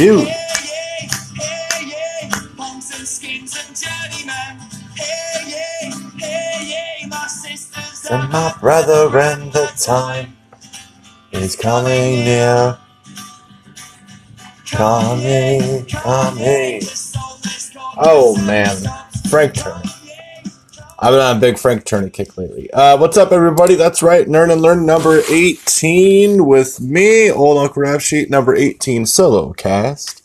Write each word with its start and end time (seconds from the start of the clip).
dude. 0.00 0.26
And 8.10 8.32
my 8.32 8.54
brother 8.60 9.18
and 9.18 9.52
the 9.52 9.70
time 9.76 10.38
is 11.32 11.54
coming 11.54 12.24
near. 12.24 12.78
Coming, 14.70 15.84
coming. 15.84 16.80
Oh 17.98 18.42
man, 18.46 18.76
Frank 19.28 19.54
Turner. 19.54 19.89
I've 21.02 21.12
been 21.12 21.20
on 21.22 21.38
a 21.38 21.40
big 21.40 21.58
Frank 21.58 21.86
Turner 21.86 22.10
kick 22.10 22.36
lately. 22.36 22.70
Uh, 22.70 22.98
what's 22.98 23.16
up, 23.16 23.32
everybody? 23.32 23.74
That's 23.74 24.02
right, 24.02 24.26
Nerd 24.26 24.52
and 24.52 24.60
Learn 24.60 24.84
number 24.84 25.22
18 25.30 26.44
with 26.44 26.78
me, 26.78 27.30
Old 27.30 27.56
Uncle 27.56 27.84
Rap 27.84 28.02
Sheet, 28.02 28.28
number 28.28 28.54
18 28.54 29.06
solo 29.06 29.54
cast. 29.54 30.22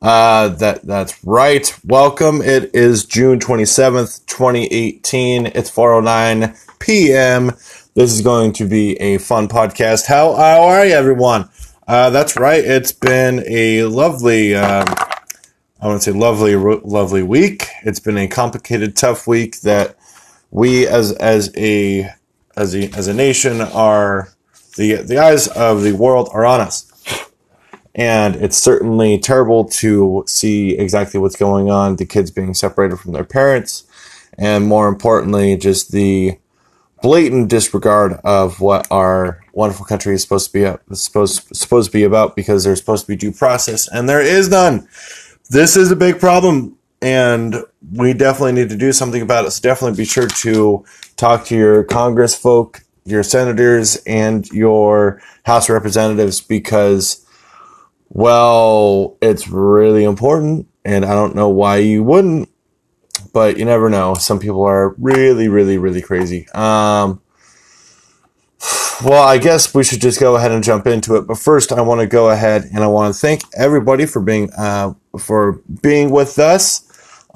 Uh, 0.00 0.48
that 0.48 0.86
that's 0.86 1.22
right. 1.22 1.70
Welcome. 1.84 2.40
It 2.40 2.74
is 2.74 3.04
June 3.04 3.40
27th, 3.40 4.24
2018. 4.24 5.48
It's 5.48 5.68
409 5.68 6.56
p.m. 6.78 7.48
This 7.92 8.10
is 8.10 8.22
going 8.22 8.54
to 8.54 8.66
be 8.66 8.98
a 8.98 9.18
fun 9.18 9.48
podcast. 9.48 10.06
How, 10.06 10.34
how 10.34 10.62
are 10.62 10.86
you, 10.86 10.94
everyone? 10.94 11.50
Uh, 11.86 12.08
that's 12.08 12.38
right. 12.38 12.64
It's 12.64 12.92
been 12.92 13.44
a 13.46 13.82
lovely, 13.84 14.54
um, 14.54 14.86
I 15.78 15.86
want 15.88 16.00
to 16.00 16.10
say 16.10 16.18
lovely, 16.18 16.56
lovely 16.56 17.22
week. 17.22 17.66
It's 17.82 18.00
been 18.00 18.16
a 18.16 18.26
complicated, 18.28 18.96
tough 18.96 19.26
week 19.26 19.60
that 19.60 19.94
we 20.50 20.86
as 20.86 21.12
as 21.12 21.52
a 21.56 22.10
as 22.56 22.74
a 22.74 22.90
as 22.96 23.08
a 23.08 23.14
nation 23.14 23.60
are 23.60 24.28
the 24.76 24.96
the 24.96 25.18
eyes 25.18 25.48
of 25.48 25.82
the 25.82 25.92
world 25.92 26.28
are 26.32 26.44
on 26.44 26.60
us. 26.60 26.92
And 27.94 28.36
it's 28.36 28.58
certainly 28.58 29.18
terrible 29.18 29.64
to 29.64 30.22
see 30.26 30.76
exactly 30.76 31.18
what's 31.18 31.36
going 31.36 31.70
on, 31.70 31.96
the 31.96 32.04
kids 32.04 32.30
being 32.30 32.52
separated 32.52 32.98
from 32.98 33.12
their 33.12 33.24
parents, 33.24 33.84
and 34.36 34.66
more 34.66 34.86
importantly, 34.88 35.56
just 35.56 35.92
the 35.92 36.38
blatant 37.02 37.48
disregard 37.48 38.14
of 38.24 38.60
what 38.60 38.86
our 38.90 39.40
wonderful 39.52 39.86
country 39.86 40.14
is 40.14 40.22
supposed 40.22 40.52
to 40.52 40.78
be 40.88 40.94
supposed 40.94 41.54
supposed 41.56 41.90
to 41.90 41.96
be 41.96 42.04
about 42.04 42.36
because 42.36 42.64
there's 42.64 42.78
supposed 42.78 43.04
to 43.04 43.08
be 43.08 43.16
due 43.16 43.32
process 43.32 43.88
and 43.88 44.08
there 44.08 44.20
is 44.20 44.48
none. 44.48 44.88
This 45.48 45.76
is 45.76 45.90
a 45.90 45.96
big 45.96 46.18
problem 46.18 46.76
and 47.02 47.56
we 47.92 48.12
definitely 48.12 48.52
need 48.52 48.70
to 48.70 48.76
do 48.76 48.92
something 48.92 49.22
about 49.22 49.44
it. 49.44 49.50
So 49.50 49.62
definitely 49.62 49.96
be 49.96 50.04
sure 50.04 50.28
to 50.28 50.84
talk 51.16 51.44
to 51.46 51.56
your 51.56 51.84
Congress 51.84 52.34
folk, 52.34 52.82
your 53.04 53.22
senators, 53.22 53.96
and 54.06 54.48
your 54.50 55.20
House 55.44 55.68
representatives 55.68 56.40
because, 56.40 57.24
well, 58.08 59.16
it's 59.20 59.48
really 59.48 60.04
important. 60.04 60.68
And 60.84 61.04
I 61.04 61.14
don't 61.14 61.34
know 61.34 61.48
why 61.48 61.78
you 61.78 62.02
wouldn't, 62.02 62.48
but 63.32 63.58
you 63.58 63.64
never 63.64 63.90
know. 63.90 64.14
Some 64.14 64.38
people 64.38 64.62
are 64.62 64.94
really, 64.98 65.48
really, 65.48 65.78
really 65.78 66.02
crazy. 66.02 66.48
Um, 66.50 67.20
well, 69.04 69.22
I 69.22 69.38
guess 69.38 69.74
we 69.74 69.84
should 69.84 70.00
just 70.00 70.18
go 70.18 70.36
ahead 70.36 70.52
and 70.52 70.64
jump 70.64 70.86
into 70.86 71.16
it. 71.16 71.26
But 71.26 71.38
first, 71.38 71.70
I 71.70 71.82
want 71.82 72.00
to 72.00 72.06
go 72.06 72.30
ahead 72.30 72.64
and 72.64 72.82
I 72.82 72.86
want 72.86 73.14
to 73.14 73.20
thank 73.20 73.42
everybody 73.54 74.06
for 74.06 74.22
being 74.22 74.50
uh, 74.56 74.94
for 75.18 75.60
being 75.82 76.10
with 76.10 76.38
us 76.38 76.85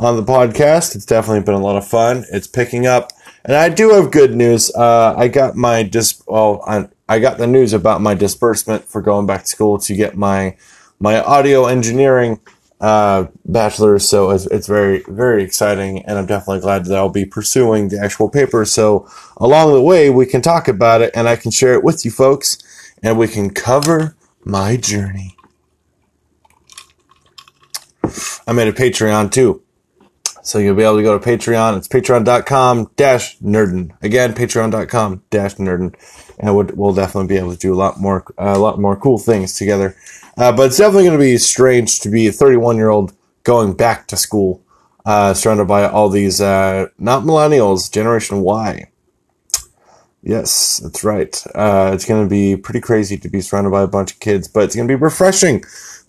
on 0.01 0.17
the 0.17 0.23
podcast. 0.23 0.97
It's 0.97 1.05
definitely 1.05 1.43
been 1.43 1.55
a 1.55 1.61
lot 1.61 1.77
of 1.77 1.87
fun. 1.87 2.25
It's 2.33 2.47
picking 2.47 2.87
up, 2.87 3.12
and 3.45 3.55
I 3.55 3.69
do 3.69 3.91
have 3.91 4.11
good 4.11 4.34
news. 4.34 4.75
Uh, 4.75 5.15
I 5.17 5.29
got 5.29 5.56
my 5.56 5.83
dis. 5.83 6.23
Well, 6.27 6.65
I, 6.67 6.89
I 7.09 7.19
got 7.19 7.39
the 7.39 7.47
news 7.47 7.73
about 7.75 8.01
my 8.01 8.15
disbursement 8.15 8.84
for 8.84 9.03
going 9.03 9.27
back 9.27 9.43
to 9.43 9.47
school 9.47 9.78
to 9.78 9.95
get 9.95 10.17
my 10.17 10.56
my 10.98 11.23
audio 11.23 11.67
engineering 11.67 12.41
uh, 12.81 13.27
bachelor's. 13.45 14.09
So 14.09 14.31
it's, 14.31 14.47
it's 14.47 14.66
very 14.66 15.05
very 15.06 15.44
exciting, 15.44 16.03
and 16.06 16.19
I'm 16.19 16.27
definitely 16.27 16.61
glad 16.61 16.87
that 16.87 16.97
I'll 16.97 17.11
be 17.11 17.27
pursuing 17.27 17.88
the 17.88 18.00
actual 18.03 18.31
paper. 18.31 18.65
So 18.65 19.06
along 19.37 19.75
the 19.75 19.82
way, 19.82 20.09
we 20.09 20.25
can 20.25 20.41
talk 20.41 20.67
about 20.67 21.03
it, 21.03 21.11
and 21.15 21.28
I 21.28 21.37
can 21.37 21.50
share 21.50 21.75
it 21.75 21.84
with 21.84 22.06
you 22.06 22.11
folks, 22.11 22.56
and 23.03 23.19
we 23.19 23.28
can 23.28 23.50
cover 23.50 24.17
my 24.44 24.78
journey. 24.78 25.37
I 28.47 28.53
made 28.53 28.67
a 28.67 28.72
Patreon 28.72 29.31
too. 29.31 29.62
So 30.50 30.59
you'll 30.59 30.75
be 30.75 30.83
able 30.83 30.97
to 30.97 31.05
go 31.05 31.16
to 31.16 31.25
Patreon. 31.25 31.77
It's 31.77 31.87
patreon.com 31.87 32.91
dash 32.97 33.38
nerden. 33.38 33.93
Again, 34.03 34.34
patreon.com 34.34 35.22
dash 35.31 35.55
nerden. 35.55 35.94
And 36.41 36.56
we'll, 36.56 36.69
we'll, 36.75 36.93
definitely 36.93 37.28
be 37.28 37.37
able 37.37 37.53
to 37.53 37.56
do 37.56 37.72
a 37.72 37.77
lot 37.77 38.00
more, 38.00 38.25
uh, 38.37 38.55
a 38.56 38.59
lot 38.59 38.81
more 38.81 38.97
cool 38.97 39.16
things 39.16 39.56
together. 39.56 39.94
Uh, 40.37 40.50
but 40.50 40.66
it's 40.66 40.78
definitely 40.78 41.05
going 41.05 41.16
to 41.16 41.25
be 41.25 41.38
strange 41.38 42.00
to 42.00 42.09
be 42.09 42.27
a 42.27 42.33
31 42.33 42.75
year 42.75 42.88
old 42.88 43.12
going 43.44 43.75
back 43.75 44.09
to 44.09 44.16
school, 44.16 44.61
uh, 45.06 45.34
surrounded 45.34 45.69
by 45.69 45.88
all 45.88 46.09
these, 46.09 46.41
uh, 46.41 46.87
not 46.99 47.22
millennials, 47.22 47.88
Generation 47.88 48.41
Y. 48.41 48.91
Yes, 50.21 50.78
that's 50.78 51.05
right. 51.05 51.47
Uh, 51.55 51.93
it's 51.94 52.05
going 52.05 52.25
to 52.25 52.28
be 52.28 52.56
pretty 52.56 52.81
crazy 52.81 53.17
to 53.19 53.28
be 53.28 53.41
surrounded 53.41 53.71
by 53.71 53.82
a 53.82 53.87
bunch 53.87 54.15
of 54.15 54.19
kids, 54.19 54.49
but 54.49 54.65
it's 54.65 54.75
going 54.75 54.88
to 54.88 54.91
be 54.91 55.00
refreshing 55.00 55.62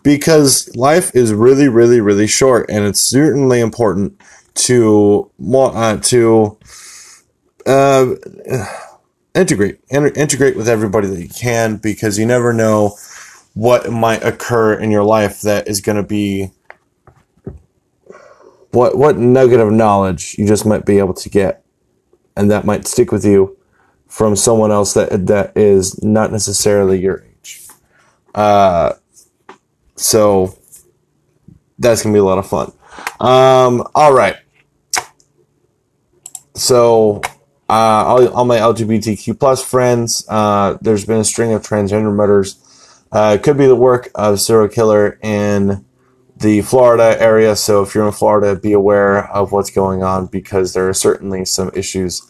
because 0.03 0.73
life 0.75 1.15
is 1.15 1.33
really, 1.33 1.69
really, 1.69 2.01
really 2.01 2.27
short, 2.27 2.69
and 2.69 2.85
it's 2.85 2.99
certainly 2.99 3.59
important 3.59 4.19
to 4.53 5.31
uh, 5.55 5.97
to 5.97 6.57
uh, 7.65 8.13
integrate 9.33 9.79
integrate 9.89 10.57
with 10.57 10.67
everybody 10.67 11.07
that 11.07 11.21
you 11.21 11.29
can 11.29 11.77
because 11.77 12.17
you 12.17 12.25
never 12.25 12.53
know 12.53 12.95
what 13.53 13.91
might 13.91 14.23
occur 14.23 14.73
in 14.73 14.91
your 14.91 15.03
life 15.03 15.41
that 15.41 15.67
is 15.67 15.81
going 15.81 15.97
to 15.97 16.03
be 16.03 16.51
what 18.71 18.97
what 18.97 19.17
nugget 19.17 19.59
of 19.59 19.71
knowledge 19.71 20.35
you 20.37 20.47
just 20.47 20.65
might 20.65 20.85
be 20.85 20.97
able 20.97 21.13
to 21.13 21.29
get 21.29 21.63
and 22.35 22.49
that 22.49 22.65
might 22.65 22.87
stick 22.87 23.11
with 23.11 23.25
you 23.25 23.57
from 24.11 24.35
someone 24.35 24.71
else 24.71 24.93
that 24.93 25.27
that 25.27 25.55
is 25.55 26.03
not 26.03 26.31
necessarily 26.31 26.99
your 26.99 27.23
age. 27.23 27.65
Uh, 28.35 28.93
so 29.95 30.57
that's 31.79 32.03
gonna 32.03 32.13
be 32.13 32.19
a 32.19 32.23
lot 32.23 32.37
of 32.37 32.47
fun. 32.47 32.71
Um, 33.19 33.87
all 33.95 34.13
right. 34.13 34.35
So 36.55 37.21
uh, 37.69 38.03
all, 38.05 38.27
all 38.29 38.45
my 38.45 38.57
LGBTQ 38.57 39.39
plus 39.39 39.63
friends, 39.63 40.25
uh, 40.27 40.77
there's 40.81 41.05
been 41.05 41.19
a 41.19 41.23
string 41.23 41.53
of 41.53 41.63
transgender 41.63 42.13
murders. 42.13 42.57
Uh, 43.11 43.37
it 43.39 43.43
could 43.43 43.57
be 43.57 43.65
the 43.65 43.75
work 43.75 44.09
of 44.15 44.39
serial 44.39 44.67
killer 44.67 45.17
in 45.21 45.85
the 46.35 46.61
Florida 46.61 47.15
area. 47.21 47.55
So 47.55 47.81
if 47.81 47.95
you're 47.95 48.05
in 48.05 48.11
Florida, 48.11 48.55
be 48.55 48.73
aware 48.73 49.29
of 49.31 49.51
what's 49.51 49.69
going 49.69 50.03
on 50.03 50.25
because 50.27 50.73
there 50.73 50.87
are 50.89 50.93
certainly 50.93 51.45
some 51.45 51.71
issues, 51.73 52.29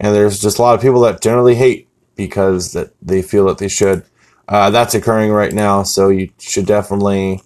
and 0.00 0.14
there's 0.14 0.40
just 0.40 0.58
a 0.58 0.62
lot 0.62 0.74
of 0.74 0.80
people 0.80 1.00
that 1.02 1.20
generally 1.20 1.54
hate 1.54 1.88
because 2.16 2.72
that 2.72 2.92
they 3.00 3.22
feel 3.22 3.46
that 3.46 3.58
they 3.58 3.68
should. 3.68 4.04
Uh, 4.50 4.68
that's 4.68 4.94
occurring 4.94 5.30
right 5.30 5.52
now, 5.52 5.84
so 5.84 6.08
you 6.08 6.28
should 6.38 6.66
definitely 6.66 7.40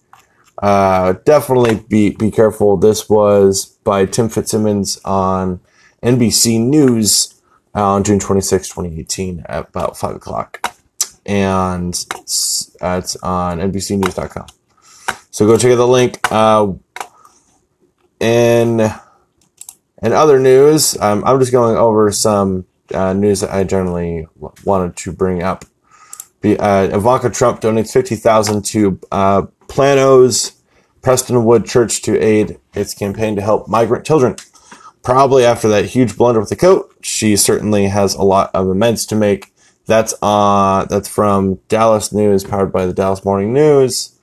uh, 0.59 1.12
definitely 1.25 1.76
be 1.88 2.10
be 2.10 2.31
careful. 2.31 2.76
This 2.76 3.09
was 3.09 3.66
by 3.84 4.06
Tim 4.06 4.28
Fitzsimons 4.28 4.98
on 5.04 5.60
NBC 6.03 6.60
News 6.60 7.34
on 7.75 8.04
June 8.04 8.19
26, 8.19 8.69
2018, 8.69 9.44
at 9.48 9.69
about 9.69 9.97
5 9.97 10.16
o'clock. 10.16 10.75
And 11.26 11.94
it's, 12.20 12.76
uh, 12.81 13.00
it's 13.03 13.16
on 13.16 13.59
NBCNews.com. 13.59 14.47
So 15.31 15.47
go 15.47 15.59
check 15.59 15.72
out 15.72 15.76
the 15.76 15.88
link. 15.88 16.19
Uh, 16.31 16.75
in, 18.20 18.81
in 18.81 20.12
other 20.12 20.38
news, 20.38 20.97
um, 21.00 21.25
I'm 21.25 21.41
just 21.41 21.53
going 21.53 21.76
over 21.76 22.12
some 22.12 22.66
uh, 22.93 23.12
news 23.12 23.41
that 23.41 23.50
I 23.50 23.64
generally 23.64 24.26
wanted 24.64 24.97
to 24.98 25.12
bring 25.12 25.43
up 25.43 25.64
uh, 26.44 26.88
Ivanka 26.93 27.31
Trump 27.31 27.61
donates 27.61 27.93
fifty 27.93 28.17
thousand 28.17 28.64
to 28.67 28.99
uh, 29.11 29.43
Plano's 29.69 30.52
Prestonwood 31.02 31.67
Church 31.67 32.02
to 32.02 32.19
aid 32.19 32.58
its 32.75 32.94
campaign 32.94 33.37
to 33.37 33.43
help 33.43 33.69
migrant 33.69 34.06
children. 34.06 34.37
Probably 35.02 35.44
after 35.44 35.69
that 35.69 35.87
huge 35.87 36.17
blunder 36.17 36.41
with 36.41 36.49
the 36.49 36.56
coat, 36.56 36.94
she 37.02 37.37
certainly 37.37 37.88
has 37.88 38.14
a 38.14 38.23
lot 38.23 38.50
of 38.55 38.69
amends 38.69 39.05
to 39.06 39.17
make. 39.17 39.52
That's 39.87 40.14
uh 40.23 40.87
that's 40.88 41.08
from 41.08 41.56
Dallas 41.69 42.12
News, 42.12 42.44
powered 42.44 42.73
by 42.73 42.87
the 42.87 42.94
Dallas 42.94 43.25
Morning 43.25 43.52
News. 43.52 44.19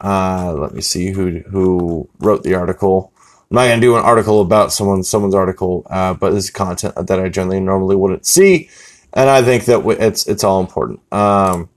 Uh, 0.00 0.54
let 0.54 0.74
me 0.74 0.82
see 0.82 1.12
who 1.12 1.40
who 1.50 2.08
wrote 2.18 2.42
the 2.42 2.54
article. 2.54 3.12
I'm 3.50 3.54
not 3.54 3.68
gonna 3.68 3.80
do 3.80 3.96
an 3.96 4.04
article 4.04 4.42
about 4.42 4.70
someone 4.70 5.02
someone's 5.02 5.34
article, 5.34 5.86
uh, 5.88 6.12
but 6.12 6.32
this 6.32 6.44
is 6.44 6.50
content 6.50 6.94
that 6.94 7.18
I 7.18 7.30
generally 7.30 7.60
normally 7.60 7.96
wouldn't 7.96 8.26
see 8.26 8.68
and 9.12 9.28
I 9.30 9.42
think 9.42 9.64
that 9.66 9.84
it's 10.00 10.26
it's 10.26 10.44
all 10.44 10.60
important. 10.60 11.00
Um, 11.12 11.68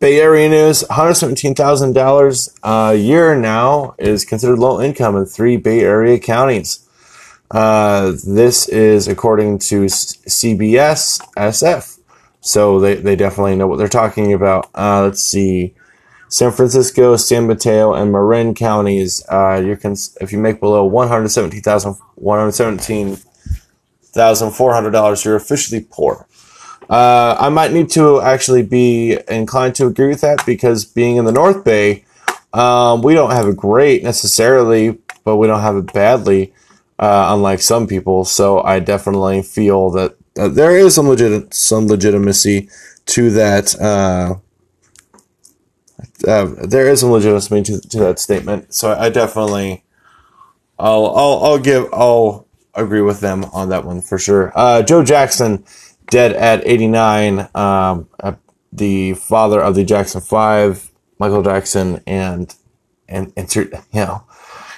Bay 0.00 0.20
Area 0.20 0.48
news: 0.48 0.82
one 0.88 0.96
hundred 0.96 1.14
seventeen 1.14 1.54
thousand 1.54 1.92
dollars 1.92 2.54
a 2.62 2.94
year 2.94 3.36
now 3.36 3.94
is 3.98 4.24
considered 4.24 4.58
low 4.58 4.80
income 4.80 5.16
in 5.16 5.26
three 5.26 5.56
Bay 5.56 5.80
Area 5.80 6.18
counties. 6.18 6.88
Uh, 7.50 8.12
this 8.26 8.66
is 8.68 9.06
according 9.06 9.58
to 9.58 9.84
CBS 9.84 11.20
SF. 11.36 11.98
So 12.40 12.80
they, 12.80 12.96
they 12.96 13.14
definitely 13.14 13.54
know 13.54 13.68
what 13.68 13.76
they're 13.76 13.88
talking 13.88 14.32
about. 14.32 14.68
Uh, 14.74 15.02
let's 15.04 15.22
see. 15.22 15.74
San 16.28 16.50
Francisco, 16.50 17.14
San 17.16 17.46
Mateo, 17.46 17.92
and 17.92 18.10
Marin 18.10 18.54
counties. 18.54 19.22
Uh, 19.28 19.62
you 19.64 19.76
can 19.76 19.94
if 20.20 20.32
you 20.32 20.38
make 20.38 20.60
below 20.60 20.82
one 20.82 21.08
hundred 21.08 21.28
seventeen 21.28 21.60
thousand 21.60 21.94
one 22.14 22.38
hundred 22.38 22.52
seventeen 22.52 23.18
thousand 24.12 24.52
four 24.52 24.74
hundred 24.74 24.90
dollars, 24.90 25.24
you're 25.24 25.36
officially 25.36 25.86
poor. 25.90 26.26
Uh, 26.90 27.36
I 27.38 27.48
might 27.48 27.72
need 27.72 27.88
to 27.90 28.20
actually 28.20 28.62
be 28.62 29.16
inclined 29.28 29.74
to 29.76 29.86
agree 29.86 30.08
with 30.08 30.20
that 30.20 30.44
because 30.44 30.84
being 30.84 31.16
in 31.16 31.24
the 31.24 31.32
North 31.32 31.64
Bay, 31.64 32.04
um, 32.52 33.02
we 33.02 33.14
don't 33.14 33.30
have 33.30 33.48
it 33.48 33.56
great 33.56 34.02
necessarily, 34.02 34.98
but 35.24 35.36
we 35.36 35.46
don't 35.46 35.60
have 35.60 35.76
it 35.76 35.92
badly, 35.92 36.52
uh, 36.98 37.28
unlike 37.30 37.62
some 37.62 37.86
people. 37.86 38.24
So 38.24 38.62
I 38.62 38.80
definitely 38.80 39.42
feel 39.42 39.90
that, 39.90 40.16
that 40.34 40.54
there 40.54 40.76
is 40.76 40.94
some 40.94 41.08
legit 41.08 41.54
some 41.54 41.86
legitimacy 41.86 42.68
to 43.06 43.30
that. 43.30 43.74
Uh, 43.80 44.34
uh, 46.28 46.46
there 46.62 46.88
is 46.88 47.00
some 47.00 47.10
legitimacy 47.10 47.62
to, 47.62 47.88
to 47.88 47.98
that 48.00 48.18
statement. 48.18 48.74
So 48.74 48.92
I 48.92 49.08
definitely, 49.08 49.84
I'll, 50.78 51.06
I'll, 51.06 51.44
I'll 51.44 51.58
give, 51.58 51.88
I'll 51.92 52.46
agree 52.74 53.02
with 53.02 53.20
them 53.20 53.44
on 53.52 53.68
that 53.70 53.84
one 53.84 54.00
for 54.00 54.18
sure. 54.18 54.52
Uh, 54.54 54.82
Joe 54.82 55.04
Jackson, 55.04 55.64
dead 56.10 56.32
at 56.32 56.66
89, 56.66 57.48
um, 57.54 58.08
uh, 58.20 58.34
the 58.72 59.14
father 59.14 59.60
of 59.60 59.74
the 59.74 59.84
Jackson 59.84 60.20
Five, 60.20 60.90
Michael 61.18 61.42
Jackson, 61.42 62.02
and, 62.06 62.54
and 63.08 63.32
insert, 63.36 63.72
you 63.92 64.00
know, 64.00 64.24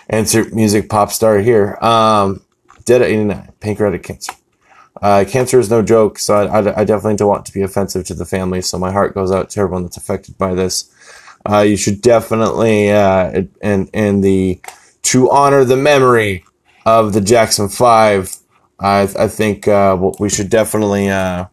insert 0.08 0.52
music 0.52 0.88
pop 0.88 1.10
star 1.10 1.38
here. 1.38 1.76
Um, 1.80 2.42
dead 2.84 3.02
at 3.02 3.08
89, 3.08 3.52
pancreatic 3.60 4.02
cancer. 4.02 4.32
Uh, 5.02 5.24
cancer 5.26 5.58
is 5.58 5.70
no 5.70 5.82
joke, 5.82 6.18
so 6.18 6.34
I, 6.34 6.60
I, 6.60 6.80
I, 6.80 6.84
definitely 6.84 7.16
don't 7.16 7.28
want 7.28 7.44
to 7.46 7.52
be 7.52 7.62
offensive 7.62 8.06
to 8.06 8.14
the 8.14 8.24
family. 8.24 8.62
So 8.62 8.78
my 8.78 8.92
heart 8.92 9.12
goes 9.12 9.32
out 9.32 9.50
to 9.50 9.60
everyone 9.60 9.82
that's 9.82 9.96
affected 9.96 10.38
by 10.38 10.54
this. 10.54 10.90
Uh, 11.46 11.60
you 11.60 11.76
should 11.76 12.00
definitely, 12.00 12.90
uh, 12.90 13.42
and 13.60 13.90
and 13.92 14.22
the 14.22 14.60
to 15.02 15.30
honor 15.30 15.64
the 15.64 15.76
memory 15.76 16.44
of 16.84 17.12
the 17.12 17.20
Jackson 17.20 17.68
Five. 17.68 18.36
I 18.80 19.02
I 19.02 19.28
think 19.28 19.68
uh, 19.68 19.96
we 20.18 20.28
should 20.28 20.50
definitely 20.50 21.08
uh, 21.08 21.46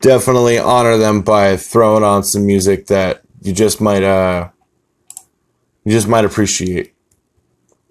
definitely 0.00 0.58
honor 0.58 0.96
them 0.96 1.22
by 1.22 1.56
throwing 1.56 2.02
on 2.02 2.24
some 2.24 2.46
music 2.46 2.86
that 2.86 3.22
you 3.42 3.52
just 3.52 3.80
might 3.80 4.02
uh 4.02 4.48
you 5.84 5.92
just 5.92 6.08
might 6.08 6.24
appreciate. 6.24 6.94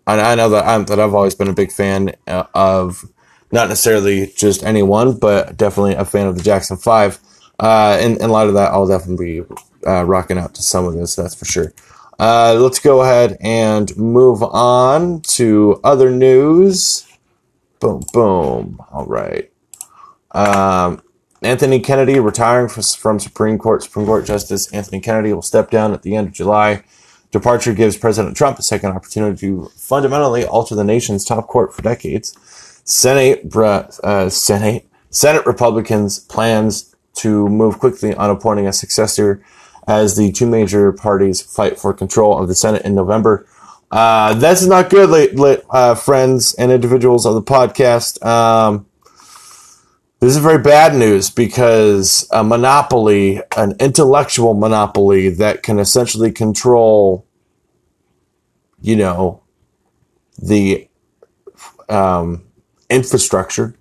I, 0.05 0.31
I 0.31 0.35
know 0.35 0.49
that 0.49 0.65
I'm 0.65 0.85
that 0.85 0.99
I've 0.99 1.13
always 1.13 1.35
been 1.35 1.47
a 1.47 1.53
big 1.53 1.71
fan 1.71 2.15
uh, 2.27 2.45
of 2.53 3.03
not 3.51 3.67
necessarily 3.69 4.31
just 4.35 4.63
anyone, 4.63 5.17
but 5.17 5.57
definitely 5.57 5.95
a 5.95 6.05
fan 6.05 6.27
of 6.27 6.35
the 6.37 6.43
Jackson 6.43 6.77
Five. 6.77 7.19
Uh, 7.59 7.97
in, 8.01 8.21
in 8.21 8.29
light 8.29 8.47
of 8.47 8.53
that, 8.53 8.71
I'll 8.71 8.87
definitely 8.87 9.41
be 9.41 9.55
uh, 9.85 10.03
rocking 10.03 10.37
out 10.37 10.53
to 10.55 10.61
some 10.61 10.85
of 10.85 10.93
this, 10.93 11.15
that's 11.15 11.35
for 11.35 11.45
sure. 11.45 11.73
Uh, 12.19 12.53
let's 12.59 12.79
go 12.79 13.01
ahead 13.01 13.37
and 13.39 13.95
move 13.95 14.43
on 14.43 15.21
to 15.21 15.79
other 15.85 16.11
news. 16.11 17.07
Boom, 17.79 18.03
boom. 18.11 18.81
All 18.91 19.05
right. 19.05 19.49
Um, 20.31 21.01
Anthony 21.41 21.79
Kennedy 21.79 22.19
retiring 22.19 22.67
from 22.67 23.19
Supreme 23.19 23.57
Court. 23.57 23.83
Supreme 23.83 24.05
Court 24.05 24.25
Justice 24.25 24.69
Anthony 24.73 24.99
Kennedy 24.99 25.31
will 25.31 25.41
step 25.41 25.71
down 25.71 25.93
at 25.93 26.01
the 26.01 26.17
end 26.17 26.27
of 26.27 26.33
July. 26.33 26.83
Departure 27.31 27.73
gives 27.73 27.95
President 27.95 28.35
Trump 28.35 28.59
a 28.59 28.63
second 28.63 28.91
opportunity 28.91 29.39
to 29.39 29.71
fundamentally 29.75 30.43
alter 30.43 30.75
the 30.75 30.83
nation's 30.83 31.23
top 31.23 31.47
court 31.47 31.73
for 31.73 31.81
decades. 31.83 32.35
Senate, 32.83 33.55
uh, 33.55 34.29
Senate, 34.29 34.87
Senate 35.09 35.45
Republicans 35.45 36.19
plans 36.19 36.95
to 37.13 37.47
move 37.47 37.79
quickly 37.79 38.13
on 38.15 38.29
appointing 38.29 38.67
a 38.67 38.73
successor 38.73 39.41
as 39.87 40.15
the 40.15 40.31
two 40.31 40.47
major 40.47 40.91
parties 40.91 41.41
fight 41.41 41.79
for 41.79 41.93
control 41.93 42.37
of 42.37 42.47
the 42.47 42.55
Senate 42.55 42.83
in 42.83 42.95
November. 42.95 43.47
Uh, 43.91 44.35
that's 44.35 44.65
not 44.65 44.89
good, 44.89 45.63
uh, 45.69 45.95
friends 45.95 46.53
and 46.55 46.71
individuals 46.71 47.25
of 47.25 47.33
the 47.33 47.41
podcast. 47.41 48.23
Um, 48.23 48.85
this 50.19 50.35
is 50.35 50.41
very 50.41 50.61
bad 50.61 50.95
news 50.95 51.29
because 51.29 52.27
a 52.31 52.43
monopoly, 52.43 53.41
an 53.55 53.75
intellectual 53.79 54.53
monopoly 54.53 55.29
that 55.29 55.63
can 55.63 55.79
essentially 55.79 56.31
control, 56.31 57.25
you 58.81 58.97
know, 58.97 59.41
the 60.37 60.89
um, 61.87 62.43
infrastructure 62.89 63.75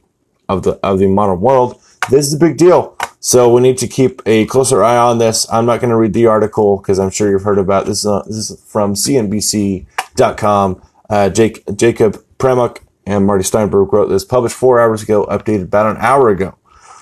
of 0.49 0.63
the 0.63 0.79
of 0.83 1.01
the 1.01 1.09
modern 1.09 1.41
world. 1.41 1.81
This 2.09 2.27
is 2.27 2.35
a 2.35 2.39
big 2.39 2.57
deal. 2.57 2.97
So 3.21 3.53
we 3.53 3.61
need 3.61 3.79
to 3.79 3.89
keep 3.89 4.23
a 4.27 4.47
closer 4.47 4.85
eye 4.85 4.97
on 4.97 5.19
this. 5.19 5.51
I'm 5.53 5.67
not 5.67 5.81
going 5.81 5.91
to 5.91 5.97
read 5.97 6.13
the 6.13 6.27
article 6.27 6.77
because 6.79 6.99
I'm 6.99 7.11
sure 7.11 7.31
you've 7.31 7.43
heard 7.43 7.59
about 7.59 7.87
this. 7.87 8.07
Uh, 8.07 8.23
this 8.27 8.51
is 8.51 8.63
from 8.65 8.95
CNBC.com. 8.95 10.83
Uh, 11.11 11.29
Jake, 11.31 11.65
Jacob 11.75 12.25
Pramuk 12.39 12.79
and 13.07 13.27
Marty 13.27 13.43
Steinberg 13.43 13.93
wrote 13.93 14.09
this, 14.09 14.25
published 14.25 14.55
four 14.55 14.81
hours 14.81 15.03
ago, 15.03 15.27
updated 15.27 15.65
about 15.65 15.97
an 15.97 15.97
hour 16.01 16.29
ago. 16.29 16.57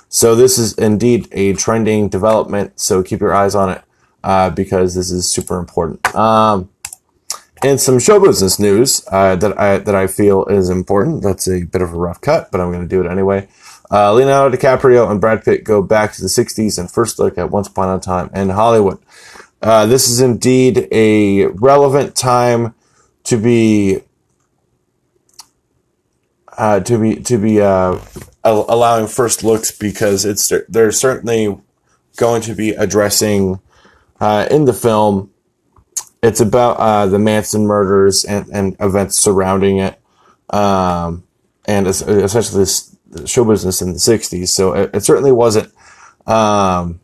So 0.08 0.34
this 0.34 0.56
is 0.56 0.72
indeed 0.74 1.28
a 1.32 1.52
trending 1.54 2.08
development. 2.08 2.78
So 2.80 3.02
keep 3.02 3.20
your 3.20 3.34
eyes 3.34 3.54
on 3.54 3.70
it 3.70 3.82
uh, 4.24 4.50
because 4.50 4.94
this 4.94 5.10
is 5.10 5.28
super 5.28 5.58
important. 5.58 6.14
Um, 6.14 6.70
and 7.62 7.80
some 7.80 7.98
show 7.98 8.20
business 8.20 8.58
news 8.58 9.04
uh, 9.10 9.36
that 9.36 9.58
I 9.58 9.78
that 9.78 9.94
I 9.94 10.06
feel 10.06 10.44
is 10.46 10.68
important. 10.68 11.22
That's 11.22 11.48
a 11.48 11.64
bit 11.64 11.82
of 11.82 11.92
a 11.92 11.96
rough 11.96 12.20
cut, 12.20 12.50
but 12.52 12.60
I'm 12.60 12.70
going 12.70 12.86
to 12.86 12.88
do 12.88 13.02
it 13.02 13.10
anyway. 13.10 13.48
Uh, 13.90 14.12
Leonardo 14.12 14.56
DiCaprio 14.56 15.10
and 15.10 15.20
Brad 15.20 15.44
Pitt 15.44 15.64
go 15.64 15.82
back 15.82 16.12
to 16.14 16.22
the 16.22 16.28
60s 16.28 16.78
and 16.78 16.90
first 16.90 17.18
look 17.18 17.38
at 17.38 17.50
Once 17.50 17.68
Upon 17.68 17.96
a 17.96 18.00
Time 18.00 18.30
in 18.34 18.50
Hollywood. 18.50 18.98
Uh, 19.62 19.86
this 19.86 20.08
is 20.08 20.20
indeed 20.20 20.88
a 20.90 21.46
relevant 21.46 22.14
time 22.14 22.74
to 23.24 23.36
be 23.36 24.00
uh, 26.56 26.80
to 26.80 26.98
be 26.98 27.16
to 27.16 27.38
be 27.38 27.60
uh, 27.60 27.98
allowing 28.44 29.06
first 29.06 29.44
looks 29.44 29.70
because 29.76 30.24
it's 30.24 30.52
they're 30.68 30.92
certainly 30.92 31.58
going 32.16 32.42
to 32.42 32.54
be 32.54 32.70
addressing 32.70 33.60
uh, 34.20 34.46
in 34.50 34.64
the 34.64 34.72
film. 34.72 35.30
It's 36.22 36.40
about 36.40 36.78
uh, 36.78 37.06
the 37.06 37.18
Manson 37.18 37.66
murders 37.66 38.24
and, 38.24 38.48
and 38.52 38.76
events 38.80 39.18
surrounding 39.18 39.78
it, 39.78 40.00
um, 40.50 41.24
and 41.66 41.86
essentially 41.86 42.60
this 42.60 42.95
show 43.26 43.44
business 43.44 43.82
in 43.82 43.92
the 43.92 43.98
60s. 43.98 44.48
So 44.48 44.74
it, 44.74 44.90
it 44.94 45.00
certainly 45.04 45.32
wasn't, 45.32 45.72
um, 46.26 47.00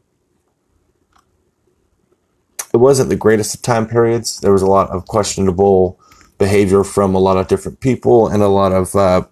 it 2.72 2.78
wasn't 2.78 3.10
the 3.10 3.16
greatest 3.16 3.54
of 3.54 3.62
time 3.62 3.86
periods. 3.86 4.40
There 4.40 4.52
was 4.52 4.62
a 4.62 4.66
lot 4.66 4.90
of 4.90 5.06
questionable 5.06 6.00
behavior 6.38 6.84
from 6.84 7.14
a 7.14 7.18
lot 7.20 7.36
of 7.36 7.48
different 7.48 7.80
people 7.80 8.28
and 8.28 8.42
a 8.42 8.48
lot 8.48 8.72
of, 8.72 8.94
uh, 8.96 9.22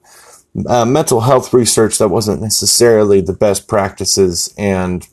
uh, 0.67 0.85
mental 0.85 1.21
health 1.21 1.53
research 1.53 1.99
that 1.99 2.09
wasn't 2.09 2.43
necessarily 2.43 3.21
the 3.21 3.33
best 3.33 3.69
practices 3.69 4.53
and 4.59 5.09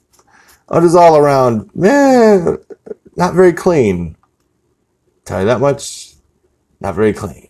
it 0.72 0.84
was 0.84 0.96
all 0.96 1.18
around, 1.18 1.70
eh, 1.84 2.58
not 3.16 3.34
very 3.34 3.54
clean. 3.54 4.18
Tell 5.26 5.42
you 5.42 5.46
that 5.46 5.62
much, 5.62 6.14
not 6.82 6.96
very 6.96 7.14
clean. 7.14 7.47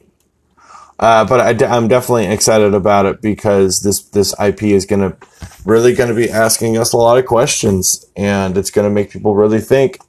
Uh, 1.00 1.26
but 1.26 1.40
I, 1.40 1.76
am 1.76 1.88
definitely 1.88 2.26
excited 2.26 2.74
about 2.74 3.06
it 3.06 3.22
because 3.22 3.82
this 3.82 4.02
this 4.02 4.34
IP 4.40 4.64
is 4.64 4.86
going 4.86 5.02
to 5.02 5.18
really 5.64 5.94
going 5.94 6.10
to 6.10 6.16
be 6.16 6.30
asking 6.30 6.78
us 6.78 6.94
a 6.94 6.98
lot 6.98 7.18
of 7.18 7.26
questions, 7.26 8.06
and 8.16 8.58
it's 8.58 8.72
going 8.72 8.88
to 8.88 8.94
make 8.94 9.12
people 9.12 9.36
really 9.36 9.60
think. 9.60 10.00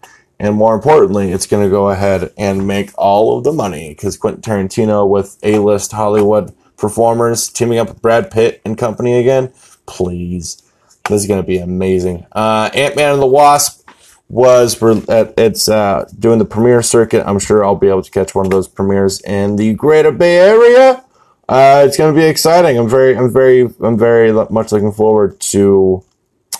And 0.40 0.54
more 0.54 0.74
importantly, 0.74 1.32
it's 1.32 1.46
going 1.46 1.64
to 1.64 1.70
go 1.70 1.90
ahead 1.90 2.32
and 2.38 2.66
make 2.66 2.90
all 2.96 3.36
of 3.36 3.44
the 3.44 3.52
money 3.52 3.90
because 3.90 4.16
Quentin 4.16 4.40
Tarantino 4.40 5.08
with 5.08 5.36
A-list 5.42 5.92
Hollywood 5.92 6.54
performers 6.76 7.48
teaming 7.48 7.78
up 7.78 7.88
with 7.88 8.00
Brad 8.00 8.30
Pitt 8.30 8.62
and 8.64 8.78
company 8.78 9.18
again. 9.18 9.52
Please, 9.86 10.62
this 11.08 11.22
is 11.22 11.26
going 11.26 11.42
to 11.42 11.46
be 11.46 11.58
amazing. 11.58 12.24
Uh, 12.32 12.70
Ant 12.72 12.94
Man 12.94 13.14
and 13.14 13.22
the 13.22 13.26
Wasp 13.26 13.87
was 14.28 14.74
for 14.74 15.02
it's 15.08 15.68
uh, 15.68 16.08
doing 16.18 16.38
the 16.38 16.44
premiere 16.44 16.82
circuit. 16.82 17.26
I'm 17.26 17.38
sure 17.38 17.64
I'll 17.64 17.76
be 17.76 17.88
able 17.88 18.02
to 18.02 18.10
catch 18.10 18.34
one 18.34 18.46
of 18.46 18.52
those 18.52 18.68
premieres 18.68 19.20
in 19.22 19.56
the 19.56 19.74
Greater 19.74 20.12
Bay 20.12 20.38
Area. 20.38 21.04
Uh, 21.48 21.84
it's 21.86 21.96
going 21.96 22.14
to 22.14 22.20
be 22.20 22.26
exciting. 22.26 22.76
I'm 22.78 22.88
very, 22.88 23.16
I'm 23.16 23.32
very, 23.32 23.62
I'm 23.80 23.98
very 23.98 24.32
much 24.32 24.70
looking 24.70 24.92
forward 24.92 25.40
to 25.40 26.04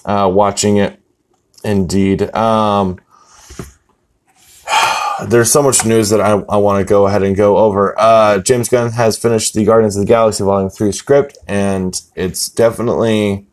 uh, 0.07 0.31
watching 0.33 0.79
it. 0.79 0.99
Indeed. 1.63 2.35
Um, 2.35 2.99
there's 5.29 5.53
so 5.53 5.63
much 5.63 5.85
news 5.85 6.09
that 6.09 6.23
I, 6.23 6.31
I 6.31 6.57
want 6.57 6.81
to 6.81 6.89
go 6.89 7.07
ahead 7.07 7.23
and 7.23 7.37
go 7.37 7.59
over. 7.59 7.99
Uh, 8.01 8.39
James 8.39 8.71
Gunn 8.71 8.93
has 8.93 9.19
finished 9.19 9.53
the 9.53 9.65
Guardians 9.67 9.97
of 9.97 10.01
the 10.01 10.09
Galaxy 10.09 10.43
Volume 10.43 10.71
3 10.71 10.93
script, 10.93 11.37
and 11.47 12.01
it's 12.15 12.49
definitely 12.49 13.48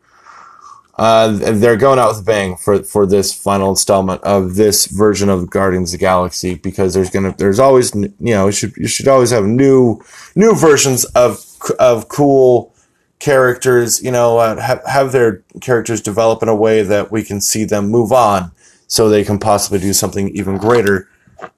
uh, 0.96 1.28
they're 1.30 1.76
going 1.76 1.98
out 1.98 2.08
with 2.08 2.20
a 2.20 2.24
bang 2.24 2.56
for 2.56 2.82
for 2.82 3.06
this 3.06 3.32
final 3.32 3.70
installment 3.70 4.22
of 4.22 4.56
this 4.56 4.86
version 4.86 5.28
of 5.28 5.50
Guardians 5.50 5.92
of 5.92 5.98
the 5.98 6.04
Galaxy 6.04 6.54
because 6.54 6.94
there's 6.94 7.10
gonna 7.10 7.34
there's 7.36 7.58
always 7.58 7.94
you 7.94 8.12
know 8.20 8.46
you 8.46 8.52
should 8.52 8.76
you 8.76 8.88
should 8.88 9.08
always 9.08 9.30
have 9.30 9.44
new 9.44 10.00
new 10.34 10.54
versions 10.54 11.04
of 11.06 11.44
of 11.78 12.08
cool 12.08 12.72
characters 13.18 14.02
you 14.02 14.10
know 14.10 14.38
uh, 14.38 14.60
have 14.60 14.82
have 14.86 15.12
their 15.12 15.42
characters 15.60 16.00
develop 16.00 16.42
in 16.42 16.48
a 16.48 16.56
way 16.56 16.82
that 16.82 17.10
we 17.10 17.22
can 17.22 17.40
see 17.40 17.64
them 17.64 17.88
move 17.88 18.12
on 18.12 18.50
so 18.86 19.08
they 19.08 19.24
can 19.24 19.38
possibly 19.38 19.78
do 19.78 19.92
something 19.92 20.28
even 20.30 20.56
greater 20.56 21.08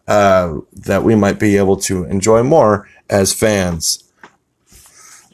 uh, 0.06 0.58
that 0.72 1.04
we 1.04 1.14
might 1.14 1.38
be 1.38 1.56
able 1.56 1.76
to 1.76 2.04
enjoy 2.04 2.42
more 2.42 2.88
as 3.08 3.32
fans. 3.32 4.04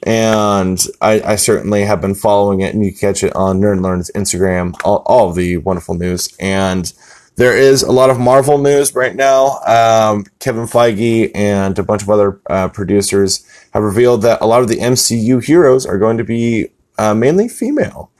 And 0.04 0.78
I, 1.00 1.20
I, 1.22 1.36
certainly 1.36 1.82
have 1.82 2.02
been 2.02 2.14
following 2.14 2.60
it, 2.60 2.74
and 2.74 2.84
you 2.84 2.94
catch 2.94 3.24
it 3.24 3.34
on 3.34 3.58
Nerd 3.58 3.80
Learn's 3.80 4.10
Instagram, 4.14 4.78
all, 4.84 5.02
all 5.06 5.32
the 5.32 5.56
wonderful 5.56 5.94
news. 5.94 6.28
And 6.38 6.92
there 7.36 7.56
is 7.56 7.82
a 7.82 7.90
lot 7.90 8.10
of 8.10 8.20
Marvel 8.20 8.58
news 8.58 8.94
right 8.94 9.16
now. 9.16 9.60
Um, 9.66 10.26
Kevin 10.38 10.66
Feige 10.66 11.30
and 11.34 11.78
a 11.78 11.82
bunch 11.82 12.02
of 12.02 12.10
other 12.10 12.40
uh, 12.48 12.68
producers 12.68 13.46
have 13.72 13.82
revealed 13.82 14.22
that 14.22 14.40
a 14.40 14.46
lot 14.46 14.62
of 14.62 14.68
the 14.68 14.76
MCU 14.76 15.44
heroes 15.44 15.86
are 15.86 15.98
going 15.98 16.18
to 16.18 16.24
be 16.24 16.68
uh, 16.98 17.14
mainly 17.14 17.48
female, 17.48 18.10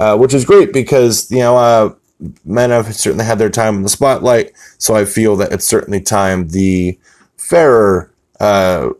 uh, 0.00 0.16
which 0.16 0.34
is 0.34 0.44
great 0.44 0.72
because 0.72 1.30
you 1.30 1.38
know 1.38 1.56
uh, 1.56 1.94
men 2.44 2.70
have 2.70 2.94
certainly 2.94 3.24
had 3.24 3.38
their 3.38 3.50
time 3.50 3.76
in 3.76 3.82
the 3.82 3.88
spotlight. 3.88 4.52
So 4.78 4.94
I 4.94 5.04
feel 5.04 5.36
that 5.36 5.52
it's 5.52 5.66
certainly 5.66 6.00
time 6.00 6.48
the 6.48 6.98
fairer 7.36 8.12
uh, 8.40 8.90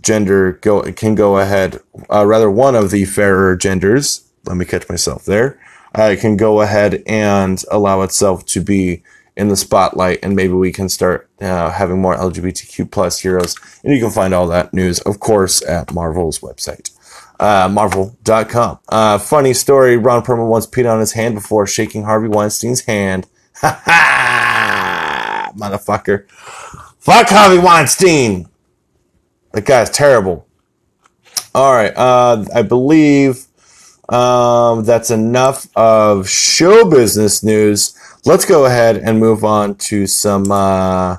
gender 0.00 0.52
go 0.52 0.82
can 0.92 1.14
go 1.14 1.38
ahead. 1.38 1.80
Uh, 2.10 2.26
rather, 2.26 2.50
one 2.50 2.74
of 2.74 2.90
the 2.90 3.04
fairer 3.04 3.56
genders. 3.56 4.28
Let 4.44 4.56
me 4.56 4.64
catch 4.64 4.88
myself 4.88 5.24
there. 5.24 5.60
Uh, 5.94 6.14
can 6.18 6.36
go 6.36 6.60
ahead 6.60 7.02
and 7.06 7.62
allow 7.70 8.02
itself 8.02 8.44
to 8.46 8.60
be 8.60 9.02
in 9.36 9.48
the 9.48 9.56
spotlight, 9.56 10.18
and 10.22 10.34
maybe 10.34 10.52
we 10.52 10.72
can 10.72 10.88
start 10.88 11.28
uh, 11.40 11.70
having 11.70 12.00
more 12.00 12.16
LGBTQ 12.16 12.90
plus 12.90 13.20
heroes. 13.20 13.56
And 13.84 13.94
you 13.94 14.00
can 14.00 14.10
find 14.10 14.34
all 14.34 14.46
that 14.48 14.74
news, 14.74 15.00
of 15.00 15.20
course, 15.20 15.64
at 15.66 15.92
Marvel's 15.92 16.40
website 16.40 16.90
uh, 17.40 17.68
Marvel.com. 17.70 18.78
Uh, 18.88 19.18
funny 19.18 19.54
story 19.54 19.96
Ron 19.96 20.22
Perlman 20.22 20.48
once 20.48 20.66
peed 20.66 20.90
on 20.90 21.00
his 21.00 21.12
hand 21.12 21.34
before 21.34 21.66
shaking 21.66 22.04
Harvey 22.04 22.28
Weinstein's 22.28 22.82
hand. 22.82 23.26
Ha 23.60 23.82
ha! 23.84 25.52
Motherfucker. 25.56 26.28
Fuck 27.00 27.28
Harvey 27.28 27.58
Weinstein! 27.58 28.46
That 29.52 29.64
guy's 29.64 29.90
terrible. 29.90 30.46
Alright, 31.54 31.96
uh, 31.96 32.44
I 32.54 32.62
believe 32.62 33.46
um, 34.08 34.84
that's 34.84 35.10
enough 35.10 35.66
of 35.76 36.28
show 36.28 36.88
business 36.88 37.42
news. 37.42 37.98
Let's 38.24 38.44
go 38.44 38.64
ahead 38.64 38.96
and 38.96 39.18
move 39.18 39.44
on 39.44 39.74
to 39.76 40.06
some 40.06 40.50
uh, 40.50 41.16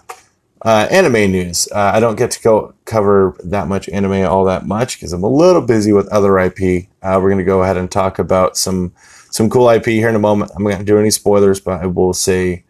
uh, 0.63 0.87
anime 0.91 1.31
news. 1.31 1.67
Uh, 1.71 1.91
I 1.93 1.99
don't 1.99 2.15
get 2.15 2.31
to 2.31 2.41
go 2.41 2.73
cover 2.85 3.35
that 3.43 3.67
much 3.67 3.89
anime 3.89 4.25
all 4.25 4.45
that 4.45 4.65
much 4.65 4.97
because 4.97 5.13
I'm 5.13 5.23
a 5.23 5.29
little 5.29 5.61
busy 5.61 5.93
with 5.93 6.07
other 6.09 6.37
IP. 6.39 6.87
Uh, 7.01 7.19
we're 7.21 7.29
going 7.29 7.37
to 7.37 7.43
go 7.43 7.63
ahead 7.63 7.77
and 7.77 7.89
talk 7.89 8.19
about 8.19 8.57
some 8.57 8.93
some 9.31 9.49
cool 9.49 9.69
IP 9.69 9.85
here 9.85 10.09
in 10.09 10.15
a 10.15 10.19
moment. 10.19 10.51
I'm 10.55 10.63
not 10.63 10.69
going 10.69 10.79
to 10.79 10.85
do 10.85 10.97
any 10.97 11.11
spoilers, 11.11 11.59
but 11.59 11.81
I 11.81 11.85
will 11.85 12.13
say 12.13 12.63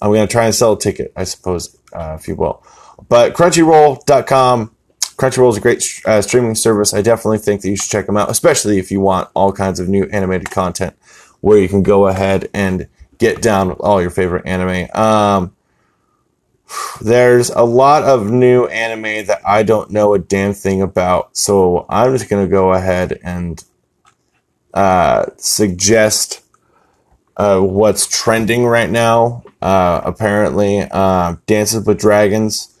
I'm 0.00 0.10
going 0.10 0.26
to 0.26 0.30
try 0.30 0.44
and 0.44 0.54
sell 0.54 0.74
a 0.74 0.78
ticket, 0.78 1.12
I 1.16 1.24
suppose, 1.24 1.76
uh, 1.92 2.16
if 2.18 2.28
you 2.28 2.36
will. 2.36 2.64
But 3.08 3.34
Crunchyroll.com. 3.34 4.73
Crunchyroll 5.16 5.50
is 5.50 5.56
a 5.56 5.60
great 5.60 5.84
uh, 6.04 6.20
streaming 6.22 6.54
service. 6.54 6.92
I 6.92 7.02
definitely 7.02 7.38
think 7.38 7.62
that 7.62 7.70
you 7.70 7.76
should 7.76 7.90
check 7.90 8.06
them 8.06 8.16
out, 8.16 8.30
especially 8.30 8.78
if 8.78 8.90
you 8.90 9.00
want 9.00 9.30
all 9.34 9.52
kinds 9.52 9.80
of 9.80 9.88
new 9.88 10.04
animated 10.06 10.50
content 10.50 10.96
where 11.40 11.58
you 11.58 11.68
can 11.68 11.82
go 11.82 12.06
ahead 12.06 12.48
and 12.54 12.88
get 13.18 13.42
down 13.42 13.68
with 13.68 13.78
all 13.80 14.00
your 14.00 14.10
favorite 14.10 14.46
anime. 14.46 14.88
Um, 14.94 15.54
there's 17.00 17.50
a 17.50 17.62
lot 17.62 18.02
of 18.02 18.30
new 18.30 18.66
anime 18.66 19.26
that 19.26 19.40
I 19.46 19.62
don't 19.62 19.90
know 19.90 20.14
a 20.14 20.18
damn 20.18 20.54
thing 20.54 20.82
about. 20.82 21.36
So 21.36 21.86
I'm 21.88 22.16
just 22.16 22.28
to 22.28 22.46
go 22.46 22.72
ahead 22.72 23.18
and 23.22 23.62
uh, 24.72 25.26
suggest 25.36 26.42
uh, 27.36 27.60
what's 27.60 28.06
trending 28.06 28.64
right 28.64 28.90
now. 28.90 29.44
Uh, 29.60 30.00
apparently, 30.04 30.80
uh, 30.80 31.36
Dances 31.46 31.86
with 31.86 31.98
Dragons, 31.98 32.73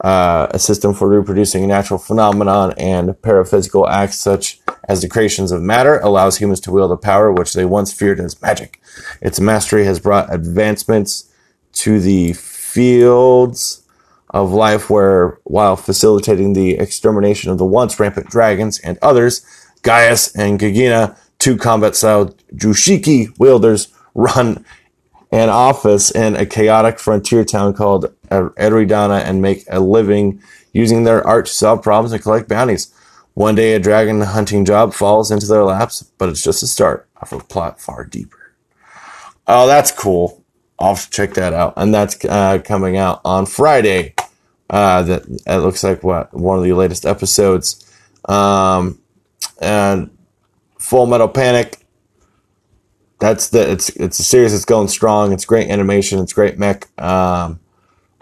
uh, 0.00 0.46
a 0.50 0.58
system 0.58 0.94
for 0.94 1.08
reproducing 1.08 1.66
natural 1.68 1.98
phenomenon 1.98 2.72
and 2.78 3.10
paraphysical 3.22 3.88
acts 3.88 4.18
such 4.18 4.60
as 4.84 5.02
the 5.02 5.08
creations 5.08 5.52
of 5.52 5.62
matter, 5.62 5.98
allows 6.00 6.38
humans 6.38 6.60
to 6.60 6.72
wield 6.72 6.90
a 6.90 6.96
power 6.96 7.30
which 7.30 7.52
they 7.52 7.64
once 7.64 7.92
feared 7.92 8.18
as 8.18 8.40
magic. 8.42 8.80
Its 9.20 9.38
mastery 9.38 9.84
has 9.84 10.00
brought 10.00 10.32
advancements 10.32 11.30
to 11.72 12.00
the 12.00 12.32
fields 12.32 13.86
of 14.30 14.52
life 14.52 14.88
where, 14.88 15.38
while 15.44 15.76
facilitating 15.76 16.52
the 16.52 16.72
extermination 16.72 17.50
of 17.50 17.58
the 17.58 17.64
once 17.64 18.00
rampant 18.00 18.28
dragons 18.28 18.78
and 18.80 18.98
others, 19.02 19.44
Gaius 19.82 20.34
and 20.34 20.58
Gigina, 20.58 21.16
two 21.38 21.56
combat 21.56 21.94
style 21.94 22.34
Jushiki 22.54 23.36
wielders, 23.38 23.88
run 24.14 24.64
an 25.32 25.48
office 25.48 26.10
in 26.10 26.36
a 26.36 26.46
chaotic 26.46 26.98
frontier 26.98 27.44
town 27.44 27.74
called 27.74 28.12
Eridana 28.30 29.20
and 29.22 29.42
make 29.42 29.64
a 29.70 29.80
living 29.80 30.42
using 30.72 31.04
their 31.04 31.26
art 31.26 31.46
to 31.46 31.52
solve 31.52 31.82
problems 31.82 32.12
and 32.12 32.22
collect 32.22 32.48
bounties. 32.48 32.92
One 33.34 33.54
day, 33.54 33.74
a 33.74 33.78
dragon 33.78 34.20
hunting 34.20 34.64
job 34.64 34.92
falls 34.92 35.30
into 35.30 35.46
their 35.46 35.64
laps, 35.64 36.02
but 36.18 36.28
it's 36.28 36.42
just 36.42 36.62
a 36.62 36.66
start 36.66 37.08
of 37.20 37.32
a 37.32 37.38
plot 37.40 37.80
far 37.80 38.04
deeper. 38.04 38.54
Oh, 39.46 39.66
that's 39.66 39.90
cool. 39.90 40.44
I'll 40.78 40.96
check 40.96 41.34
that 41.34 41.52
out. 41.52 41.74
And 41.76 41.92
that's 41.94 42.24
uh, 42.24 42.58
coming 42.64 42.96
out 42.96 43.20
on 43.24 43.46
Friday. 43.46 44.14
Uh, 44.68 45.02
that 45.02 45.22
it 45.46 45.58
looks 45.58 45.82
like 45.82 46.04
what 46.04 46.32
one 46.32 46.58
of 46.58 46.64
the 46.64 46.72
latest 46.72 47.04
episodes. 47.04 47.92
Um, 48.26 49.00
and 49.60 50.16
Full 50.78 51.06
Metal 51.06 51.28
Panic. 51.28 51.84
That's 53.18 53.50
the 53.50 53.70
it's 53.70 53.90
it's 53.90 54.18
a 54.18 54.24
series 54.24 54.52
that's 54.52 54.64
going 54.64 54.88
strong. 54.88 55.32
It's 55.32 55.44
great 55.44 55.68
animation. 55.68 56.20
It's 56.20 56.32
great 56.32 56.58
mech. 56.58 56.88
Um, 57.00 57.60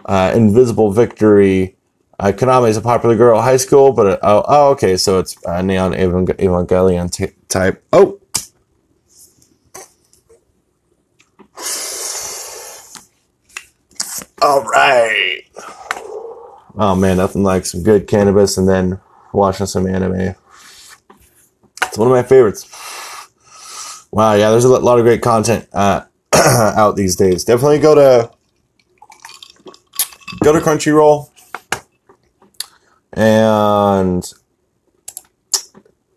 uh, 0.09 0.33
Invisible 0.35 0.91
Victory. 0.91 1.75
Uh, 2.19 2.33
Kaname 2.35 2.67
is 2.67 2.75
a 2.75 2.81
popular 2.81 3.15
girl 3.15 3.39
high 3.41 3.57
school, 3.57 3.93
but 3.93 4.07
uh, 4.07 4.19
oh, 4.23 4.43
oh, 4.47 4.69
okay, 4.71 4.97
so 4.97 5.19
it's 5.19 5.37
uh, 5.45 5.61
Neon 5.61 5.93
Evangelion 5.93 7.09
t- 7.09 7.31
type. 7.47 7.81
Oh, 7.93 8.19
All 14.41 14.63
right. 14.63 15.41
Oh 16.75 16.95
man, 16.95 17.17
nothing 17.17 17.43
like 17.43 17.65
some 17.65 17.83
good 17.83 18.07
cannabis 18.07 18.57
and 18.57 18.67
then 18.67 18.99
watching 19.33 19.65
some 19.65 19.85
anime. 19.85 20.35
It's 21.83 21.97
one 21.97 22.07
of 22.07 22.13
my 22.13 22.23
favorites. 22.23 22.65
Wow, 24.11 24.33
yeah, 24.33 24.49
there's 24.49 24.63
a 24.65 24.69
lot 24.69 24.97
of 24.97 25.05
great 25.05 25.21
content 25.21 25.67
uh, 25.73 26.05
out 26.33 26.95
these 26.95 27.15
days. 27.15 27.43
Definitely 27.43 27.79
go 27.79 27.95
to 27.95 28.31
go 30.41 30.53
to 30.53 30.59
Crunchyroll 30.59 31.29
and 33.13 34.31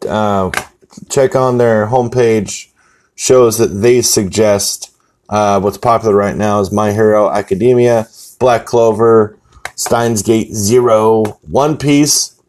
uh, 0.09 0.51
check 1.09 1.35
on 1.35 1.59
their 1.59 1.87
homepage. 1.87 2.69
Shows 3.15 3.59
that 3.59 3.69
they 3.69 4.03
suggest 4.03 4.97
uh, 5.29 5.61
what's 5.61 5.79
popular 5.79 6.15
right 6.15 6.35
now 6.35 6.61
is 6.61 6.73
My 6.73 6.93
Hero 6.93 7.31
Academia, 7.31 8.09
Black 8.41 8.67
Clover, 8.67 9.39
Steins 9.77 10.23
Gate 10.23 10.53
Zero, 10.53 11.23
One 11.43 11.77
Piece, 11.77 12.41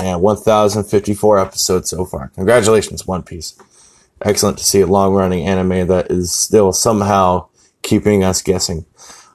and 0.00 0.20
1,054 0.20 1.38
episodes 1.38 1.90
so 1.90 2.04
far. 2.04 2.28
Congratulations, 2.34 3.06
One 3.06 3.22
Piece. 3.22 3.58
Excellent 4.22 4.58
to 4.58 4.64
see 4.64 4.80
a 4.80 4.86
long 4.86 5.14
running 5.14 5.46
anime 5.46 5.88
that 5.88 6.10
is 6.10 6.32
still 6.32 6.72
somehow 6.72 7.48
keeping 7.82 8.22
us 8.22 8.42
guessing. 8.42 8.86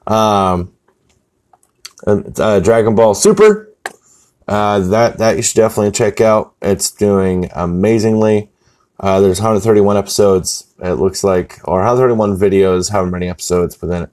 Um, 0.08 0.74
uh, 2.08 2.60
Dragon 2.60 2.96
Ball 2.96 3.14
Super. 3.14 3.70
Uh, 4.48 4.80
that 4.80 5.18
that 5.18 5.38
you 5.38 5.42
should 5.42 5.56
definitely 5.56 5.92
check 5.92 6.20
out. 6.20 6.56
It's 6.62 6.92
doing 6.92 7.50
amazingly. 7.54 8.50
Uh, 9.00 9.20
there's 9.20 9.40
131 9.40 9.98
episodes. 9.98 10.72
It 10.80 10.94
looks 10.94 11.24
like, 11.24 11.60
or 11.64 11.80
131 11.80 12.38
videos, 12.38 12.92
however 12.92 13.10
many 13.10 13.30
episodes 13.30 13.82
within 13.82 14.04
it. 14.04 14.10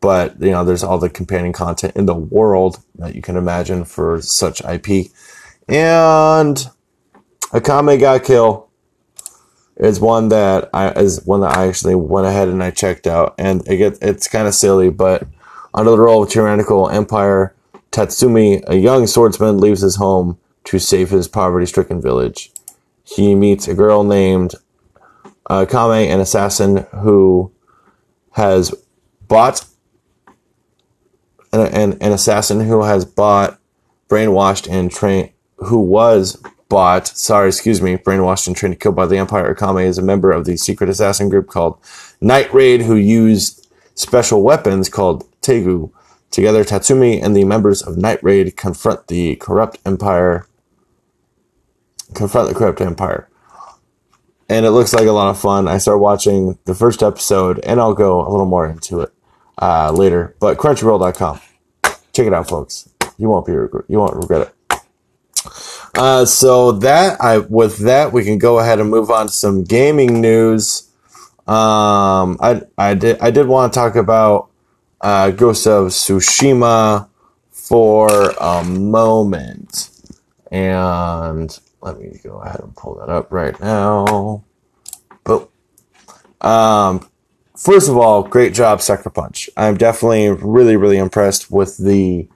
But 0.00 0.40
you 0.40 0.50
know, 0.50 0.64
there's 0.64 0.84
all 0.84 0.98
the 0.98 1.10
companion 1.10 1.52
content 1.52 1.96
in 1.96 2.06
the 2.06 2.14
world 2.14 2.82
that 2.96 3.14
you 3.14 3.22
can 3.22 3.36
imagine 3.36 3.84
for 3.84 4.20
such 4.22 4.62
IP. 4.64 5.10
And 5.68 6.68
Akame 7.52 7.98
ga 7.98 8.18
Kill 8.18 8.68
is 9.76 10.00
one 10.00 10.28
that 10.28 10.70
I 10.72 10.90
is 10.90 11.24
one 11.24 11.40
that 11.40 11.56
I 11.56 11.66
actually 11.66 11.94
went 11.94 12.26
ahead 12.26 12.48
and 12.48 12.62
I 12.62 12.70
checked 12.70 13.06
out, 13.06 13.34
and 13.38 13.66
it 13.66 13.78
gets 13.78 13.98
it's 14.00 14.28
kind 14.28 14.46
of 14.46 14.54
silly, 14.54 14.90
but 14.90 15.26
under 15.74 15.90
the 15.90 16.00
role 16.00 16.22
of 16.22 16.30
tyrannical 16.30 16.88
empire, 16.88 17.54
Tatsumi, 17.90 18.62
a 18.66 18.76
young 18.76 19.06
swordsman, 19.06 19.58
leaves 19.58 19.82
his 19.82 19.96
home 19.96 20.38
to 20.64 20.78
save 20.78 21.10
his 21.10 21.28
poverty-stricken 21.28 22.00
village 22.00 22.50
he 23.04 23.34
meets 23.34 23.68
a 23.68 23.74
girl 23.74 24.02
named 24.02 24.54
uh, 25.48 25.66
Kame, 25.66 26.10
an 26.10 26.20
assassin 26.20 26.86
who 27.02 27.52
has 28.32 28.74
bought 29.28 29.64
an, 31.52 31.60
an, 31.60 31.98
an 32.00 32.12
assassin 32.12 32.60
who 32.60 32.82
has 32.82 33.04
bought, 33.04 33.58
brainwashed, 34.08 34.68
and 34.70 34.90
trained, 34.90 35.30
who 35.58 35.78
was 35.78 36.42
bought, 36.68 37.06
sorry, 37.06 37.48
excuse 37.48 37.80
me, 37.80 37.96
brainwashed 37.96 38.46
and 38.46 38.56
trained 38.56 38.74
to 38.74 38.78
kill 38.78 38.92
by 38.92 39.06
the 39.06 39.18
Empire. 39.18 39.54
Akame 39.54 39.84
is 39.84 39.98
a 39.98 40.02
member 40.02 40.32
of 40.32 40.46
the 40.46 40.56
secret 40.56 40.88
assassin 40.88 41.28
group 41.28 41.46
called 41.46 41.78
Night 42.20 42.52
Raid, 42.52 42.82
who 42.82 42.96
used 42.96 43.68
special 43.94 44.42
weapons 44.42 44.88
called 44.88 45.28
Teigu. 45.44 45.90
Together, 46.30 46.64
Tatsumi 46.64 47.22
and 47.22 47.36
the 47.36 47.44
members 47.44 47.80
of 47.82 47.96
Night 47.96 48.22
Raid 48.22 48.56
confront 48.56 49.06
the 49.06 49.36
corrupt 49.36 49.78
empire. 49.86 50.48
Confront 52.14 52.48
the 52.48 52.54
corrupt 52.54 52.80
empire. 52.80 53.28
And 54.48 54.66
it 54.66 54.72
looks 54.72 54.92
like 54.92 55.06
a 55.06 55.12
lot 55.12 55.30
of 55.30 55.38
fun. 55.38 55.68
I 55.68 55.78
start 55.78 56.00
watching 56.00 56.58
the 56.64 56.74
first 56.74 57.02
episode, 57.02 57.60
and 57.60 57.80
I'll 57.80 57.94
go 57.94 58.26
a 58.26 58.28
little 58.28 58.46
more 58.46 58.66
into 58.66 59.00
it 59.00 59.12
uh, 59.60 59.92
later. 59.92 60.34
But 60.40 60.58
Crunchyroll.com, 60.58 61.40
check 62.12 62.26
it 62.26 62.34
out, 62.34 62.48
folks. 62.48 62.88
You 63.16 63.28
won't 63.28 63.46
be 63.46 63.52
you 63.52 63.98
won't 63.98 64.16
regret 64.16 64.48
it. 64.48 64.80
Uh, 65.96 66.24
so 66.24 66.72
that 66.72 67.20
I 67.20 67.38
with 67.38 67.78
that 67.78 68.12
we 68.12 68.24
can 68.24 68.38
go 68.38 68.58
ahead 68.58 68.80
and 68.80 68.90
move 68.90 69.10
on 69.10 69.26
to 69.26 69.32
some 69.32 69.62
gaming 69.62 70.20
news. 70.20 70.90
Um, 71.46 72.38
I 72.40 72.62
I 72.76 72.94
did 72.94 73.20
I 73.20 73.30
did 73.30 73.46
want 73.46 73.72
to 73.72 73.78
talk 73.78 73.94
about 73.94 74.50
uh, 75.04 75.30
Ghost 75.30 75.66
of 75.66 75.88
Tsushima 75.88 77.08
for 77.50 78.30
a 78.40 78.64
moment, 78.64 79.90
and 80.50 81.56
let 81.80 82.00
me 82.00 82.18
go 82.24 82.38
ahead 82.38 82.60
and 82.60 82.74
pull 82.74 82.94
that 82.96 83.08
up 83.08 83.30
right 83.30 83.58
now. 83.60 84.42
Boom. 85.24 85.48
Um, 86.40 87.08
first 87.56 87.88
of 87.88 87.96
all, 87.96 88.22
great 88.22 88.54
job, 88.54 88.80
Sucker 88.80 89.10
Punch. 89.10 89.50
I'm 89.56 89.76
definitely 89.76 90.30
really 90.30 90.76
really 90.76 90.98
impressed 90.98 91.50
with 91.50 91.76
the. 91.76 92.28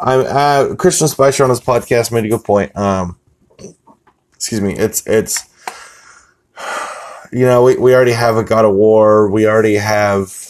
I'm 0.00 0.24
uh, 0.26 0.74
Christian 0.76 1.08
Spicer 1.08 1.44
on 1.44 1.50
his 1.50 1.60
podcast 1.60 2.12
made 2.12 2.24
a 2.24 2.28
good 2.28 2.44
point. 2.44 2.74
Um, 2.76 3.18
excuse 4.32 4.60
me. 4.60 4.74
It's 4.76 5.06
it's 5.06 5.50
you 7.32 7.46
know, 7.46 7.62
we, 7.62 7.76
we 7.76 7.94
already 7.94 8.12
have 8.12 8.36
a 8.36 8.44
God 8.44 8.64
of 8.64 8.74
War. 8.74 9.30
We 9.30 9.46
already 9.46 9.74
have, 9.74 10.49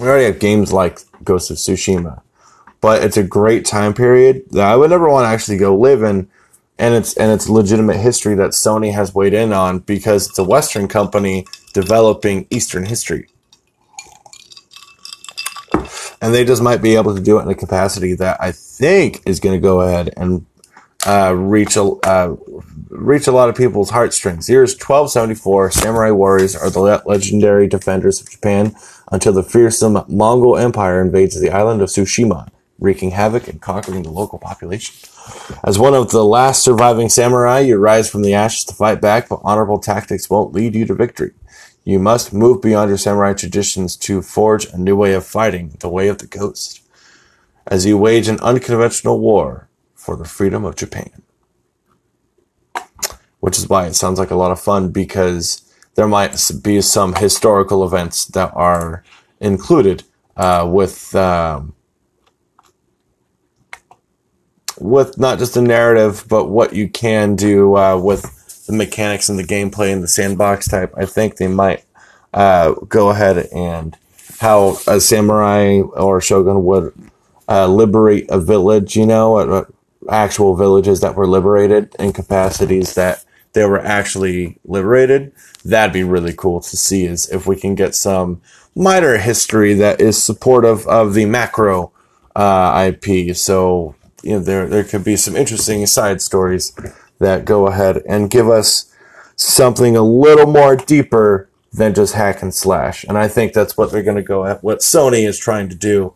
we 0.00 0.08
already 0.08 0.24
have 0.24 0.38
games 0.38 0.72
like 0.72 1.00
Ghost 1.22 1.50
of 1.50 1.58
Tsushima, 1.58 2.22
but 2.80 3.04
it's 3.04 3.18
a 3.18 3.22
great 3.22 3.66
time 3.66 3.92
period 3.92 4.44
that 4.50 4.66
I 4.66 4.74
would 4.74 4.90
never 4.90 5.08
want 5.08 5.24
to 5.24 5.28
actually 5.28 5.58
go 5.58 5.76
live 5.76 6.02
in. 6.02 6.28
And 6.78 6.94
it's, 6.94 7.14
and 7.18 7.30
it's 7.30 7.46
legitimate 7.50 7.98
history 7.98 8.34
that 8.36 8.52
Sony 8.52 8.94
has 8.94 9.14
weighed 9.14 9.34
in 9.34 9.52
on 9.52 9.80
because 9.80 10.30
it's 10.30 10.38
a 10.38 10.44
Western 10.44 10.88
company 10.88 11.44
developing 11.74 12.46
Eastern 12.48 12.86
history. 12.86 13.28
And 16.22 16.32
they 16.32 16.46
just 16.46 16.62
might 16.62 16.80
be 16.80 16.96
able 16.96 17.14
to 17.14 17.20
do 17.20 17.38
it 17.38 17.42
in 17.42 17.48
a 17.48 17.54
capacity 17.54 18.14
that 18.14 18.38
I 18.40 18.52
think 18.52 19.22
is 19.26 19.40
going 19.40 19.58
to 19.58 19.62
go 19.62 19.82
ahead 19.82 20.14
and 20.16 20.46
uh, 21.06 21.34
reach 21.36 21.76
a 21.76 21.82
uh, 21.82 22.36
reach 22.88 23.26
a 23.26 23.32
lot 23.32 23.48
of 23.48 23.56
people's 23.56 23.90
heartstrings. 23.90 24.46
Here's 24.46 24.72
1274, 24.72 25.70
samurai 25.70 26.10
warriors 26.10 26.54
are 26.54 26.68
the 26.70 27.02
legendary 27.06 27.68
defenders 27.68 28.20
of 28.20 28.30
Japan 28.30 28.74
until 29.10 29.32
the 29.32 29.42
fearsome 29.42 30.04
Mongol 30.08 30.56
Empire 30.56 31.00
invades 31.00 31.40
the 31.40 31.50
island 31.50 31.82
of 31.82 31.88
Tsushima, 31.88 32.48
wreaking 32.78 33.10
havoc 33.10 33.48
and 33.48 33.60
conquering 33.60 34.02
the 34.02 34.10
local 34.10 34.38
population. 34.38 34.94
As 35.64 35.78
one 35.78 35.94
of 35.94 36.10
the 36.10 36.24
last 36.24 36.62
surviving 36.62 37.08
samurai, 37.08 37.60
you 37.60 37.76
rise 37.76 38.08
from 38.08 38.22
the 38.22 38.34
ashes 38.34 38.64
to 38.66 38.74
fight 38.74 39.00
back, 39.00 39.28
but 39.28 39.40
honorable 39.42 39.78
tactics 39.78 40.30
won't 40.30 40.52
lead 40.52 40.74
you 40.74 40.86
to 40.86 40.94
victory. 40.94 41.32
You 41.84 41.98
must 41.98 42.32
move 42.32 42.62
beyond 42.62 42.88
your 42.88 42.98
samurai 42.98 43.32
traditions 43.32 43.96
to 43.98 44.22
forge 44.22 44.66
a 44.66 44.78
new 44.78 44.96
way 44.96 45.14
of 45.14 45.26
fighting, 45.26 45.76
the 45.80 45.88
way 45.88 46.08
of 46.08 46.18
the 46.18 46.26
ghost. 46.26 46.82
As 47.66 47.86
you 47.86 47.98
wage 47.98 48.28
an 48.28 48.40
unconventional 48.40 49.18
war, 49.18 49.68
for 50.00 50.16
the 50.16 50.24
freedom 50.24 50.64
of 50.64 50.76
Japan. 50.76 51.10
Which 53.40 53.58
is 53.58 53.68
why 53.68 53.86
it 53.86 53.94
sounds 53.94 54.18
like 54.18 54.30
a 54.30 54.34
lot 54.34 54.50
of 54.50 54.58
fun 54.58 54.90
because 54.92 55.69
there 56.00 56.08
might 56.08 56.34
be 56.62 56.80
some 56.80 57.14
historical 57.14 57.84
events 57.84 58.24
that 58.24 58.50
are 58.54 59.04
included 59.38 60.02
uh, 60.34 60.66
with 60.66 61.14
um, 61.14 61.74
with 64.78 65.18
not 65.18 65.38
just 65.38 65.52
the 65.52 65.60
narrative, 65.60 66.24
but 66.26 66.46
what 66.46 66.72
you 66.72 66.88
can 66.88 67.36
do 67.36 67.76
uh, 67.76 67.98
with 67.98 68.64
the 68.64 68.72
mechanics 68.72 69.28
and 69.28 69.38
the 69.38 69.44
gameplay 69.44 69.92
and 69.92 70.02
the 70.02 70.08
sandbox 70.08 70.66
type. 70.68 70.94
I 70.96 71.04
think 71.04 71.36
they 71.36 71.48
might 71.48 71.84
uh, 72.32 72.72
go 72.88 73.10
ahead 73.10 73.48
and 73.54 73.94
how 74.38 74.78
a 74.86 75.02
samurai 75.02 75.80
or 75.80 76.22
shogun 76.22 76.64
would 76.64 76.94
uh, 77.46 77.66
liberate 77.66 78.24
a 78.30 78.40
village, 78.40 78.96
you 78.96 79.04
know, 79.04 79.66
actual 80.08 80.56
villages 80.56 81.02
that 81.02 81.14
were 81.14 81.26
liberated 81.26 81.94
in 81.98 82.14
capacities 82.14 82.94
that 82.94 83.22
they 83.52 83.64
were 83.64 83.80
actually 83.80 84.58
liberated. 84.64 85.32
That'd 85.64 85.92
be 85.92 86.04
really 86.04 86.32
cool 86.32 86.60
to 86.60 86.76
see 86.76 87.04
is 87.04 87.28
if 87.30 87.46
we 87.46 87.56
can 87.56 87.74
get 87.74 87.94
some 87.94 88.40
minor 88.74 89.18
history 89.18 89.74
that 89.74 90.00
is 90.00 90.22
supportive 90.22 90.86
of 90.86 91.14
the 91.14 91.26
macro 91.26 91.92
uh, 92.36 92.90
IP. 92.92 93.36
So 93.36 93.94
you 94.22 94.32
know 94.32 94.40
there 94.40 94.66
there 94.68 94.84
could 94.84 95.04
be 95.04 95.16
some 95.16 95.36
interesting 95.36 95.84
side 95.86 96.20
stories 96.20 96.72
that 97.18 97.44
go 97.44 97.66
ahead 97.66 98.02
and 98.08 98.30
give 98.30 98.48
us 98.48 98.92
something 99.36 99.96
a 99.96 100.02
little 100.02 100.46
more 100.46 100.76
deeper 100.76 101.48
than 101.72 101.94
just 101.94 102.14
hack 102.14 102.42
and 102.42 102.54
slash. 102.54 103.04
And 103.04 103.16
I 103.16 103.28
think 103.28 103.52
that's 103.52 103.76
what 103.76 103.92
they're 103.92 104.02
going 104.02 104.16
to 104.16 104.22
go 104.22 104.44
at. 104.44 104.62
What 104.62 104.80
Sony 104.80 105.26
is 105.26 105.38
trying 105.38 105.68
to 105.68 105.74
do 105.74 106.14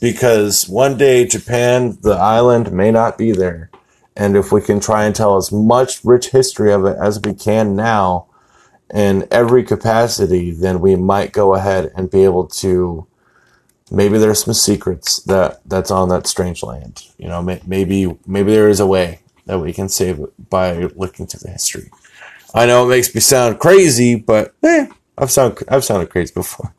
because 0.00 0.68
one 0.68 0.96
day 0.98 1.26
Japan, 1.26 1.98
the 2.02 2.16
island, 2.16 2.72
may 2.72 2.90
not 2.90 3.16
be 3.16 3.32
there. 3.32 3.70
And 4.16 4.36
if 4.36 4.50
we 4.50 4.62
can 4.62 4.80
try 4.80 5.04
and 5.04 5.14
tell 5.14 5.36
as 5.36 5.52
much 5.52 6.04
rich 6.04 6.30
history 6.30 6.72
of 6.72 6.84
it 6.86 6.96
as 6.98 7.20
we 7.20 7.34
can 7.34 7.76
now 7.76 8.26
in 8.92 9.26
every 9.30 9.62
capacity, 9.62 10.50
then 10.50 10.80
we 10.80 10.96
might 10.96 11.32
go 11.32 11.54
ahead 11.54 11.92
and 11.94 12.10
be 12.10 12.24
able 12.24 12.46
to. 12.46 13.06
Maybe 13.90 14.18
there's 14.18 14.42
some 14.42 14.54
secrets 14.54 15.20
that 15.24 15.60
that's 15.66 15.90
on 15.90 16.08
that 16.08 16.26
strange 16.26 16.62
land. 16.62 17.06
You 17.18 17.28
know, 17.28 17.42
maybe 17.42 18.16
maybe 18.26 18.52
there 18.52 18.68
is 18.68 18.80
a 18.80 18.86
way 18.86 19.20
that 19.44 19.60
we 19.60 19.72
can 19.72 19.88
save 19.88 20.18
it 20.18 20.50
by 20.50 20.74
looking 20.96 21.26
to 21.28 21.38
the 21.38 21.50
history. 21.50 21.90
I 22.54 22.66
know 22.66 22.86
it 22.86 22.90
makes 22.90 23.14
me 23.14 23.20
sound 23.20 23.58
crazy, 23.58 24.16
but 24.16 24.54
eh, 24.62 24.86
I've 25.18 25.30
sound 25.30 25.58
I've 25.68 25.84
sounded 25.84 26.10
crazy 26.10 26.32
before. 26.34 26.72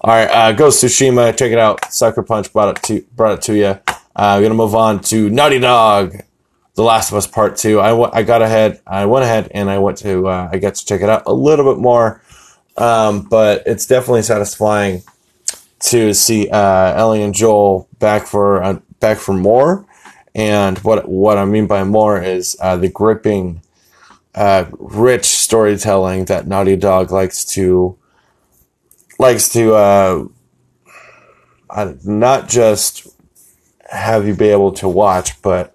All 0.00 0.14
right, 0.14 0.28
uh, 0.28 0.52
Ghost 0.52 0.82
Tsushima, 0.82 1.36
check 1.36 1.52
it 1.52 1.58
out. 1.58 1.92
Sucker 1.92 2.22
Punch 2.22 2.52
brought 2.52 2.76
it 2.76 2.82
to 2.84 3.02
brought 3.14 3.34
it 3.34 3.42
to 3.42 3.54
you. 3.54 3.78
Uh, 4.16 4.36
we're 4.36 4.42
gonna 4.42 4.54
move 4.54 4.74
on 4.74 5.00
to 5.00 5.30
Naughty 5.30 5.60
Dog, 5.60 6.16
The 6.74 6.82
Last 6.82 7.10
of 7.10 7.18
Us 7.18 7.26
Part 7.26 7.56
Two. 7.56 7.80
I, 7.80 7.88
w- 7.90 8.10
I 8.12 8.22
got 8.22 8.42
ahead, 8.42 8.80
I 8.86 9.06
went 9.06 9.24
ahead, 9.24 9.50
and 9.52 9.68
I 9.70 9.78
went 9.78 9.98
to 9.98 10.28
uh, 10.28 10.48
I 10.52 10.58
got 10.58 10.74
to 10.76 10.86
check 10.86 11.02
it 11.02 11.08
out 11.08 11.24
a 11.26 11.32
little 11.32 11.70
bit 11.72 11.80
more, 11.80 12.22
um, 12.76 13.22
but 13.22 13.62
it's 13.66 13.86
definitely 13.86 14.22
satisfying 14.22 15.02
to 15.80 16.14
see 16.14 16.48
uh, 16.48 16.94
Ellie 16.94 17.22
and 17.22 17.34
Joel 17.34 17.88
back 17.98 18.26
for 18.26 18.62
uh, 18.62 18.80
back 19.00 19.18
for 19.18 19.34
more. 19.34 19.84
And 20.34 20.78
what 20.78 21.08
what 21.08 21.36
I 21.36 21.44
mean 21.44 21.66
by 21.66 21.84
more 21.84 22.22
is 22.22 22.56
uh, 22.60 22.76
the 22.76 22.88
gripping, 22.88 23.60
uh, 24.34 24.64
rich 24.78 25.26
storytelling 25.26 26.24
that 26.26 26.46
Naughty 26.46 26.76
Dog 26.76 27.10
likes 27.10 27.44
to 27.46 27.98
likes 29.18 29.50
to 29.50 29.74
uh, 29.74 30.24
not 32.04 32.48
just 32.48 33.08
have 33.90 34.26
you 34.26 34.34
be 34.34 34.48
able 34.48 34.72
to 34.72 34.88
watch, 34.88 35.40
but 35.42 35.71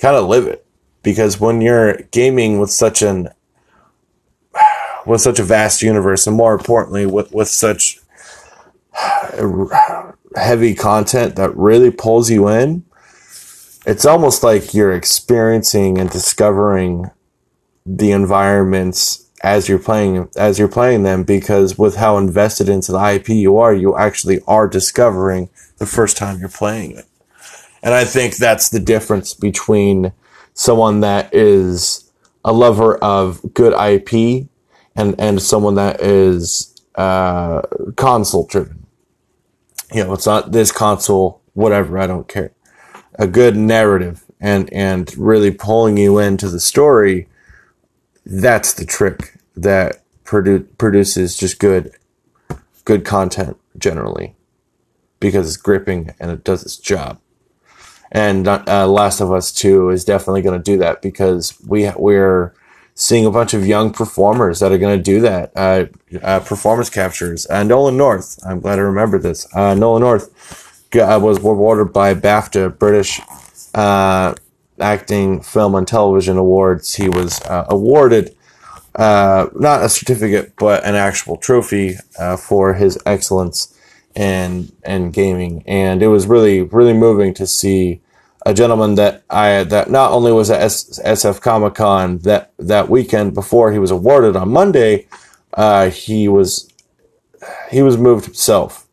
kind 0.00 0.16
of 0.16 0.26
live 0.28 0.46
it. 0.46 0.66
Because 1.02 1.40
when 1.40 1.60
you're 1.60 1.94
gaming 2.10 2.58
with 2.58 2.70
such 2.70 3.02
an 3.02 3.28
with 5.06 5.20
such 5.20 5.38
a 5.38 5.44
vast 5.44 5.82
universe, 5.82 6.26
and 6.26 6.36
more 6.36 6.52
importantly, 6.52 7.06
with 7.06 7.32
with 7.32 7.48
such 7.48 7.98
heavy 10.36 10.74
content 10.74 11.36
that 11.36 11.56
really 11.56 11.90
pulls 11.90 12.30
you 12.30 12.48
in, 12.48 12.84
it's 13.86 14.04
almost 14.04 14.42
like 14.42 14.74
you're 14.74 14.92
experiencing 14.92 15.98
and 15.98 16.10
discovering 16.10 17.10
the 17.86 18.12
environments 18.12 19.26
as 19.42 19.68
you're 19.68 19.78
playing 19.78 20.28
as 20.36 20.58
you're 20.58 20.68
playing 20.68 21.02
them 21.02 21.22
because 21.22 21.78
with 21.78 21.96
how 21.96 22.18
invested 22.18 22.68
into 22.68 22.92
the 22.92 23.14
IP 23.14 23.30
you 23.30 23.56
are, 23.56 23.72
you 23.72 23.96
actually 23.96 24.40
are 24.46 24.68
discovering 24.68 25.48
the 25.78 25.86
first 25.86 26.16
time 26.16 26.38
you're 26.38 26.48
playing 26.48 26.92
it. 26.92 27.06
And 27.82 27.94
I 27.94 28.04
think 28.04 28.36
that's 28.36 28.68
the 28.68 28.80
difference 28.80 29.34
between 29.34 30.12
someone 30.54 31.00
that 31.00 31.34
is 31.34 32.10
a 32.44 32.52
lover 32.52 32.96
of 32.96 33.40
good 33.54 33.72
IP 33.72 34.48
and 34.96 35.14
and 35.18 35.40
someone 35.40 35.76
that 35.76 36.00
is 36.00 36.74
uh, 36.94 37.62
console 37.96 38.46
driven. 38.46 38.86
You 39.92 40.04
know, 40.04 40.12
it's 40.12 40.26
not 40.26 40.52
this 40.52 40.72
console, 40.72 41.40
whatever. 41.54 41.98
I 41.98 42.06
don't 42.06 42.28
care. 42.28 42.52
A 43.14 43.26
good 43.26 43.56
narrative 43.56 44.24
and 44.40 44.72
and 44.72 45.16
really 45.16 45.50
pulling 45.50 45.96
you 45.96 46.18
into 46.18 46.48
the 46.48 46.60
story 46.60 47.28
that's 48.24 48.72
the 48.72 48.84
trick 48.84 49.34
that 49.56 50.02
produ- 50.24 50.66
produces 50.78 51.36
just 51.36 51.58
good 51.58 51.92
good 52.84 53.04
content 53.04 53.56
generally 53.76 54.34
because 55.18 55.46
it's 55.46 55.56
gripping 55.56 56.14
and 56.18 56.30
it 56.30 56.44
does 56.44 56.62
its 56.62 56.76
job. 56.76 57.20
And 58.12 58.48
uh, 58.48 58.88
Last 58.88 59.20
of 59.20 59.32
Us 59.32 59.52
Two 59.52 59.90
is 59.90 60.04
definitely 60.04 60.42
going 60.42 60.58
to 60.58 60.64
do 60.64 60.78
that 60.78 61.00
because 61.00 61.58
we 61.66 61.90
we're 61.96 62.54
seeing 63.00 63.24
a 63.24 63.30
bunch 63.30 63.54
of 63.54 63.66
young 63.66 63.92
performers 63.92 64.60
that 64.60 64.70
are 64.70 64.78
going 64.78 64.96
to 64.96 65.02
do 65.02 65.20
that. 65.20 65.50
Uh, 65.56 65.86
uh, 66.22 66.40
performance 66.40 66.90
captures. 66.90 67.46
Uh, 67.48 67.62
Nolan 67.62 67.96
North. 67.96 68.38
I'm 68.44 68.60
glad 68.60 68.78
I 68.78 68.82
remembered 68.82 69.22
this. 69.22 69.46
Uh, 69.54 69.74
Nolan 69.74 70.02
North 70.02 70.28
was 70.92 71.38
awarded 71.38 71.92
by 71.92 72.14
BAFTA, 72.14 72.78
British 72.78 73.20
uh, 73.74 74.34
Acting 74.78 75.40
Film 75.40 75.74
and 75.76 75.88
Television 75.88 76.36
Awards. 76.36 76.94
He 76.94 77.08
was 77.08 77.40
uh, 77.42 77.64
awarded 77.68 78.36
not 78.98 79.82
a 79.82 79.88
certificate, 79.88 80.54
but 80.56 80.84
an 80.84 80.94
actual 80.94 81.36
trophy 81.36 81.94
for 82.38 82.74
his 82.74 82.98
excellence 83.06 83.74
in 84.14 84.72
in 84.84 85.10
gaming, 85.10 85.62
and 85.66 86.02
it 86.02 86.08
was 86.08 86.26
really 86.26 86.62
really 86.62 86.92
moving 86.92 87.34
to 87.34 87.46
see 87.46 88.00
a 88.46 88.54
gentleman 88.54 88.94
that 88.96 89.22
I 89.30 89.64
that 89.64 89.90
not 89.90 90.12
only 90.12 90.32
was 90.32 90.50
at 90.50 90.60
SF 90.60 91.40
Comic 91.40 91.74
Con 91.74 92.18
that 92.18 92.52
that 92.58 92.88
weekend 92.88 93.34
before 93.34 93.72
he 93.72 93.78
was 93.78 93.90
awarded 93.90 94.36
on 94.36 94.50
Monday, 94.50 95.06
uh, 95.54 95.90
he 95.90 96.28
was 96.28 96.72
he 97.70 97.82
was 97.82 97.96
moved 97.96 98.24
himself. 98.24 98.86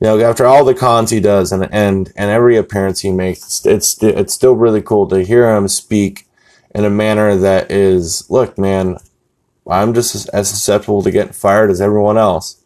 You 0.00 0.08
know, 0.08 0.20
after 0.20 0.46
all 0.46 0.64
the 0.64 0.74
cons 0.74 1.10
he 1.10 1.20
does 1.20 1.52
and 1.52 1.68
and 1.72 2.12
and 2.16 2.30
every 2.30 2.56
appearance 2.56 3.00
he 3.00 3.12
makes, 3.12 3.64
it's 3.64 4.02
it's 4.02 4.34
still 4.34 4.56
really 4.56 4.82
cool 4.82 5.06
to 5.08 5.24
hear 5.24 5.54
him 5.54 5.68
speak 5.68 6.26
in 6.74 6.84
a 6.84 6.90
manner 6.90 7.36
that 7.36 7.70
is, 7.70 8.28
look, 8.30 8.56
man, 8.58 8.96
I'm 9.68 9.94
just 9.94 10.28
as 10.30 10.48
susceptible 10.48 11.02
to 11.02 11.10
getting 11.10 11.32
fired 11.32 11.70
as 11.70 11.80
everyone 11.80 12.18
else. 12.18 12.61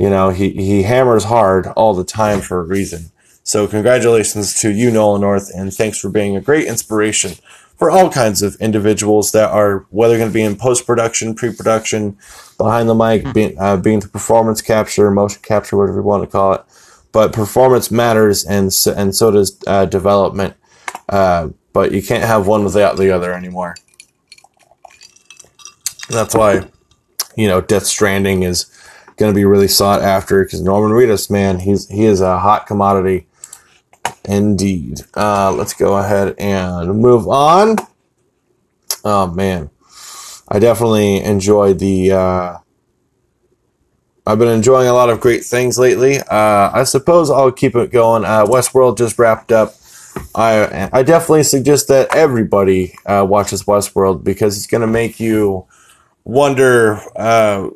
You 0.00 0.10
know, 0.10 0.30
he 0.30 0.50
he 0.50 0.82
hammers 0.82 1.24
hard 1.24 1.66
all 1.68 1.94
the 1.94 2.04
time 2.04 2.40
for 2.40 2.60
a 2.60 2.64
reason 2.64 3.10
so 3.42 3.66
congratulations 3.66 4.60
to 4.60 4.70
you, 4.70 4.92
Nolan 4.92 5.22
North, 5.22 5.50
and 5.52 5.74
thanks 5.74 5.98
for 5.98 6.08
being 6.08 6.36
a 6.36 6.40
great 6.40 6.66
inspiration 6.66 7.32
for 7.76 7.90
all 7.90 8.08
kinds 8.08 8.42
of 8.42 8.54
individuals 8.60 9.32
that 9.32 9.50
are, 9.50 9.86
whether 9.90 10.16
going 10.18 10.28
to 10.28 10.32
be 10.32 10.42
in 10.42 10.54
post-production, 10.54 11.34
pre-production, 11.34 12.16
behind 12.58 12.88
the 12.88 12.94
mic, 12.94 13.32
being, 13.32 13.58
uh, 13.58 13.76
being 13.76 14.00
performance 14.00 14.62
capture, 14.62 15.10
motion 15.10 15.42
capture, 15.42 15.76
whatever 15.76 15.98
you 15.98 16.04
want 16.04 16.22
to 16.22 16.30
call 16.30 16.52
it. 16.52 16.62
But 17.10 17.32
performance 17.32 17.90
matters, 17.90 18.44
and 18.44 18.72
so, 18.72 18.92
and 18.92 19.16
so 19.16 19.32
does 19.32 19.58
uh, 19.66 19.86
development. 19.86 20.54
Uh, 21.08 21.48
but 21.72 21.90
you 21.90 22.02
can't 22.02 22.22
have 22.22 22.46
one 22.46 22.62
without 22.62 22.98
the 22.98 23.10
other 23.10 23.32
anymore. 23.32 23.74
that's 26.08 26.36
why, 26.36 26.68
you 27.36 27.48
know, 27.48 27.60
Death 27.60 27.86
Stranding 27.86 28.44
is 28.44 28.66
going 29.20 29.32
to 29.32 29.36
be 29.36 29.44
really 29.44 29.68
sought 29.68 30.02
after 30.02 30.42
because 30.42 30.60
Norman 30.60 30.90
Reedus, 30.90 31.30
man, 31.30 31.60
he's 31.60 31.88
he 31.88 32.04
is 32.06 32.20
a 32.20 32.40
hot 32.40 32.66
commodity 32.66 33.28
Indeed. 34.24 35.00
Uh, 35.14 35.52
let's 35.52 35.74
go 35.74 35.96
ahead 35.96 36.34
and 36.38 37.00
move 37.00 37.26
on. 37.28 37.76
Oh 39.04 39.26
man, 39.26 39.70
I 40.48 40.58
definitely 40.58 41.22
enjoyed 41.22 41.78
the. 41.78 42.12
Uh, 42.12 42.58
I've 44.26 44.38
been 44.38 44.48
enjoying 44.48 44.88
a 44.88 44.92
lot 44.92 45.08
of 45.10 45.20
great 45.20 45.42
things 45.44 45.78
lately. 45.78 46.18
Uh, 46.18 46.70
I 46.72 46.84
suppose 46.84 47.30
I'll 47.30 47.50
keep 47.50 47.74
it 47.74 47.90
going. 47.90 48.24
Uh, 48.24 48.44
Westworld 48.44 48.98
just 48.98 49.18
wrapped 49.18 49.52
up. 49.52 49.74
I 50.34 50.90
I 50.92 51.02
definitely 51.02 51.44
suggest 51.44 51.88
that 51.88 52.14
everybody 52.14 52.94
uh, 53.06 53.26
watches 53.28 53.64
Westworld 53.64 54.22
because 54.22 54.56
it's 54.56 54.66
going 54.66 54.82
to 54.82 54.86
make 54.86 55.18
you 55.18 55.66
wonder 56.24 57.00
uh, 57.16 57.70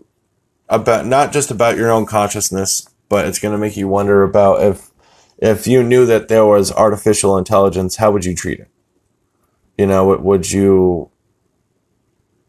about 0.69 1.07
not 1.07 1.33
just 1.33 1.51
about 1.51 1.77
your 1.77 1.91
own 1.91 2.07
consciousness, 2.07 2.89
but 3.09 3.27
it's 3.27 3.39
going 3.39 3.53
to 3.53 3.59
make 3.59 3.77
you 3.77 3.89
wonder 3.89 4.23
about 4.23 4.63
if 4.63 4.91
if 5.39 5.67
you 5.67 5.83
knew 5.83 6.07
that 6.07 6.29
there 6.29 6.47
was 6.47 6.73
artificial 6.73 7.37
intelligence, 7.37 7.97
how 7.97 8.11
would 8.13 8.25
you 8.25 8.35
treat 8.35 8.61
it? 8.61 8.69
You 9.77 9.87
know, 9.87 10.17
would 10.17 10.51
you? 10.51 11.11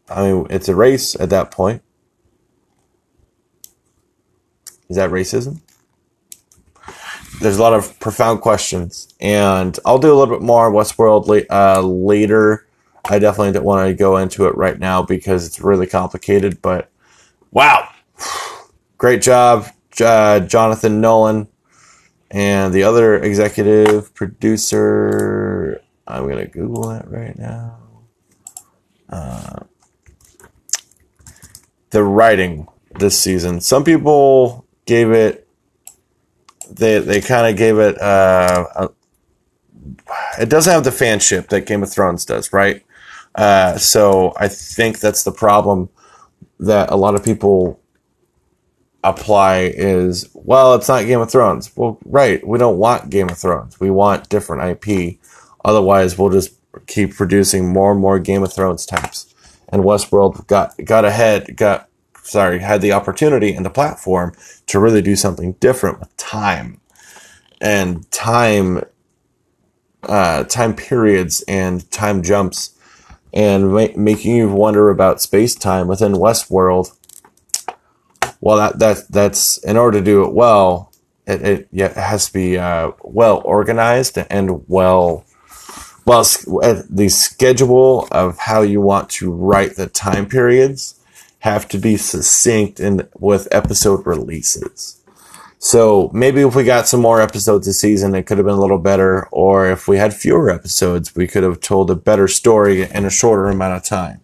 I 0.08 0.22
mean, 0.30 0.46
it's 0.50 0.68
a 0.68 0.74
race 0.74 1.14
at 1.18 1.30
that 1.30 1.50
point. 1.50 1.82
Is 4.88 4.96
that 4.96 5.10
racism? 5.10 5.60
There's 7.40 7.58
a 7.58 7.62
lot 7.62 7.74
of 7.74 7.98
profound 7.98 8.40
questions, 8.40 9.12
and 9.20 9.78
I'll 9.84 9.98
do 9.98 10.12
a 10.12 10.16
little 10.16 10.34
bit 10.34 10.44
more 10.44 10.70
Westworld 10.70 11.46
uh, 11.50 11.80
later. 11.82 12.66
I 13.04 13.18
definitely 13.18 13.52
don't 13.52 13.64
want 13.64 13.88
to 13.88 13.94
go 13.94 14.16
into 14.16 14.46
it 14.46 14.56
right 14.56 14.78
now 14.78 15.02
because 15.02 15.46
it's 15.46 15.60
really 15.60 15.86
complicated. 15.86 16.62
But 16.62 16.90
wow, 17.50 17.88
great 18.98 19.22
job, 19.22 19.66
uh, 20.00 20.40
Jonathan 20.40 21.00
Nolan 21.00 21.48
and 22.30 22.72
the 22.72 22.82
other 22.82 23.16
executive 23.16 24.14
producer, 24.14 25.80
I'm 26.06 26.24
going 26.24 26.38
to 26.38 26.46
Google 26.46 26.88
that 26.90 27.10
right 27.10 27.38
now. 27.38 27.78
Uh, 29.08 29.60
the 31.90 32.02
writing 32.02 32.66
this 32.98 33.18
season. 33.18 33.60
Some 33.60 33.84
people 33.84 34.66
gave 34.86 35.12
it, 35.12 35.46
they, 36.68 36.98
they 36.98 37.20
kind 37.20 37.46
of 37.46 37.56
gave 37.56 37.78
it, 37.78 38.00
uh, 38.00 38.66
a, 38.74 38.90
it 40.40 40.48
doesn't 40.48 40.72
have 40.72 40.84
the 40.84 40.90
fanship 40.90 41.48
that 41.48 41.66
Game 41.66 41.82
of 41.82 41.92
Thrones 41.92 42.24
does, 42.24 42.52
right? 42.52 42.84
Uh, 43.34 43.76
so 43.78 44.32
I 44.38 44.48
think 44.48 44.98
that's 44.98 45.22
the 45.22 45.32
problem 45.32 45.90
that 46.58 46.90
a 46.90 46.96
lot 46.96 47.14
of 47.14 47.22
people 47.22 47.80
apply 49.10 49.72
is 49.74 50.28
well, 50.34 50.74
it's 50.74 50.88
not 50.88 51.06
Game 51.06 51.20
of 51.20 51.30
Thrones. 51.30 51.74
Well, 51.76 51.98
right, 52.04 52.46
we 52.46 52.58
don't 52.58 52.78
want 52.78 53.10
Game 53.10 53.28
of 53.28 53.38
Thrones. 53.38 53.78
We 53.80 53.90
want 53.90 54.28
different 54.28 54.84
IP. 54.84 55.18
Otherwise, 55.64 56.18
we'll 56.18 56.30
just 56.30 56.52
keep 56.86 57.14
producing 57.14 57.72
more 57.72 57.92
and 57.92 58.00
more 58.00 58.18
Game 58.18 58.42
of 58.42 58.52
Thrones 58.52 58.86
types. 58.86 59.34
And 59.68 59.82
Westworld 59.82 60.46
got 60.46 60.74
got 60.84 61.04
ahead, 61.04 61.56
got 61.56 61.88
sorry, 62.22 62.58
had 62.58 62.80
the 62.80 62.92
opportunity 62.92 63.52
and 63.52 63.64
the 63.64 63.70
platform 63.70 64.32
to 64.66 64.78
really 64.78 65.02
do 65.02 65.16
something 65.16 65.52
different 65.54 66.00
with 66.00 66.16
time 66.16 66.80
and 67.60 68.10
time 68.10 68.82
uh, 70.04 70.44
time 70.44 70.74
periods 70.74 71.42
and 71.48 71.90
time 71.90 72.22
jumps 72.22 72.76
and 73.32 73.72
ma- 73.72 73.88
making 73.96 74.36
you 74.36 74.48
wonder 74.48 74.90
about 74.90 75.20
space 75.20 75.54
time 75.54 75.88
within 75.88 76.12
Westworld 76.12 76.96
well, 78.46 78.58
that 78.58 78.78
that 78.78 79.08
that's 79.10 79.58
in 79.58 79.76
order 79.76 79.98
to 79.98 80.04
do 80.04 80.24
it 80.24 80.32
well, 80.32 80.92
it, 81.26 81.42
it, 81.42 81.68
it 81.72 81.92
has 81.94 82.26
to 82.26 82.32
be 82.32 82.56
uh, 82.56 82.92
well 83.02 83.42
organized 83.44 84.16
and 84.30 84.68
well 84.68 85.24
well 86.06 86.24
the 86.88 87.08
schedule 87.08 88.06
of 88.12 88.38
how 88.38 88.62
you 88.62 88.80
want 88.80 89.10
to 89.10 89.32
write 89.32 89.74
the 89.74 89.88
time 89.88 90.28
periods 90.28 90.94
have 91.40 91.66
to 91.70 91.76
be 91.76 91.96
succinct 91.96 92.78
and 92.78 93.08
with 93.18 93.48
episode 93.50 94.06
releases. 94.06 95.02
So 95.58 96.08
maybe 96.14 96.42
if 96.42 96.54
we 96.54 96.62
got 96.62 96.86
some 96.86 97.00
more 97.00 97.20
episodes 97.20 97.66
this 97.66 97.80
season, 97.80 98.14
it 98.14 98.26
could 98.26 98.38
have 98.38 98.46
been 98.46 98.54
a 98.54 98.60
little 98.60 98.78
better. 98.78 99.26
Or 99.32 99.68
if 99.68 99.88
we 99.88 99.96
had 99.96 100.14
fewer 100.14 100.50
episodes, 100.50 101.16
we 101.16 101.26
could 101.26 101.42
have 101.42 101.58
told 101.58 101.90
a 101.90 101.96
better 101.96 102.28
story 102.28 102.82
in 102.82 103.04
a 103.04 103.10
shorter 103.10 103.48
amount 103.48 103.74
of 103.74 103.82
time. 103.82 104.20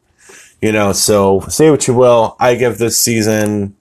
You 0.61 0.71
know, 0.71 0.93
so 0.93 1.41
say 1.49 1.71
what 1.73 1.89
you 1.89 1.95
will. 1.95 2.37
I 2.39 2.55
give 2.55 2.79
this 2.79 2.97
season 2.97 3.75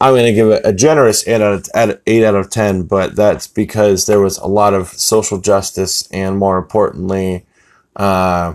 I'm 0.00 0.12
going 0.12 0.26
to 0.26 0.32
give 0.32 0.48
it 0.48 0.60
a 0.64 0.72
generous 0.72 1.26
8 1.26 1.40
out, 1.40 1.70
of, 1.74 2.00
8 2.06 2.24
out 2.24 2.34
of 2.34 2.50
10, 2.50 2.82
but 2.82 3.16
that's 3.16 3.46
because 3.46 4.06
there 4.06 4.20
was 4.20 4.36
a 4.38 4.46
lot 4.46 4.74
of 4.74 4.88
social 4.88 5.40
justice 5.40 6.06
and 6.10 6.36
more 6.36 6.58
importantly, 6.58 7.46
uh, 7.96 8.54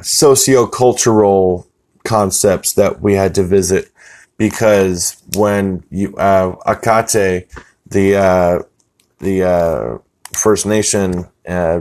socio-cultural 0.00 1.66
concepts 2.04 2.72
that 2.74 3.00
we 3.00 3.14
had 3.14 3.34
to 3.34 3.42
visit 3.42 3.90
because 4.36 5.22
when 5.36 5.82
you, 5.90 6.14
uh, 6.16 6.54
Akecheta, 6.66 7.46
the, 7.86 8.16
uh, 8.16 8.58
the, 9.18 9.42
uh, 9.42 9.98
First 10.36 10.66
Nation, 10.66 11.26
uh, 11.48 11.80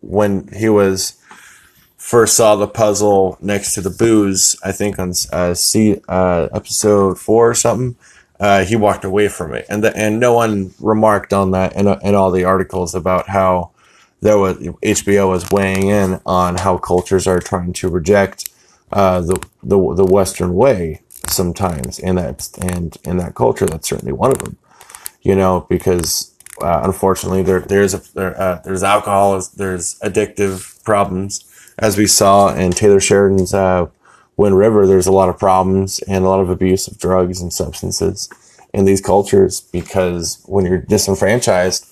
when 0.00 0.48
he 0.48 0.68
was 0.68 1.14
first 2.06 2.36
saw 2.36 2.54
the 2.54 2.68
puzzle 2.68 3.36
next 3.40 3.74
to 3.74 3.80
the 3.80 3.90
booze, 3.90 4.54
I 4.62 4.70
think 4.70 4.96
on 4.96 5.12
uh, 5.32 5.54
see 5.54 6.00
uh, 6.08 6.48
episode 6.54 7.18
four 7.18 7.50
or 7.50 7.54
something, 7.54 7.96
uh, 8.38 8.64
he 8.64 8.76
walked 8.76 9.04
away 9.04 9.26
from 9.26 9.52
it, 9.52 9.66
and 9.68 9.82
the, 9.82 9.96
and 9.96 10.20
no 10.20 10.32
one 10.32 10.72
remarked 10.78 11.32
on 11.32 11.50
that 11.50 11.74
in, 11.74 11.88
in 11.88 12.14
all 12.14 12.30
the 12.30 12.44
articles 12.44 12.94
about 12.94 13.28
how 13.28 13.72
there 14.20 14.38
was 14.38 14.56
HBO 14.58 15.30
was 15.30 15.50
weighing 15.50 15.88
in 15.88 16.20
on 16.24 16.58
how 16.58 16.78
cultures 16.78 17.26
are 17.26 17.40
trying 17.40 17.72
to 17.72 17.88
reject 17.88 18.50
uh, 18.92 19.20
the 19.20 19.44
the 19.64 19.76
the 19.96 20.04
Western 20.04 20.54
way 20.54 21.00
sometimes, 21.26 21.98
and 21.98 22.18
that 22.18 22.48
and 22.60 22.96
in 23.02 23.16
that 23.16 23.34
culture, 23.34 23.66
that's 23.66 23.88
certainly 23.88 24.12
one 24.12 24.30
of 24.30 24.38
them. 24.38 24.56
You 25.22 25.34
know, 25.34 25.66
because 25.68 26.32
uh, 26.62 26.82
unfortunately, 26.84 27.42
there 27.42 27.62
there's 27.62 27.94
a 27.94 28.02
there, 28.14 28.40
uh, 28.40 28.60
there's 28.64 28.84
alcohol, 28.84 29.42
there's 29.56 29.98
addictive 30.04 30.84
problems 30.84 31.45
as 31.78 31.96
we 31.96 32.06
saw 32.06 32.54
in 32.54 32.72
Taylor 32.72 33.00
Sheridan's 33.00 33.52
uh, 33.52 33.86
Wind 34.36 34.58
River, 34.58 34.86
there's 34.86 35.06
a 35.06 35.12
lot 35.12 35.28
of 35.28 35.38
problems 35.38 36.00
and 36.00 36.24
a 36.24 36.28
lot 36.28 36.40
of 36.40 36.50
abuse 36.50 36.88
of 36.88 36.98
drugs 36.98 37.40
and 37.40 37.52
substances 37.52 38.28
in 38.72 38.84
these 38.84 39.00
cultures 39.00 39.60
because 39.60 40.42
when 40.46 40.66
you're 40.66 40.78
disenfranchised, 40.78 41.86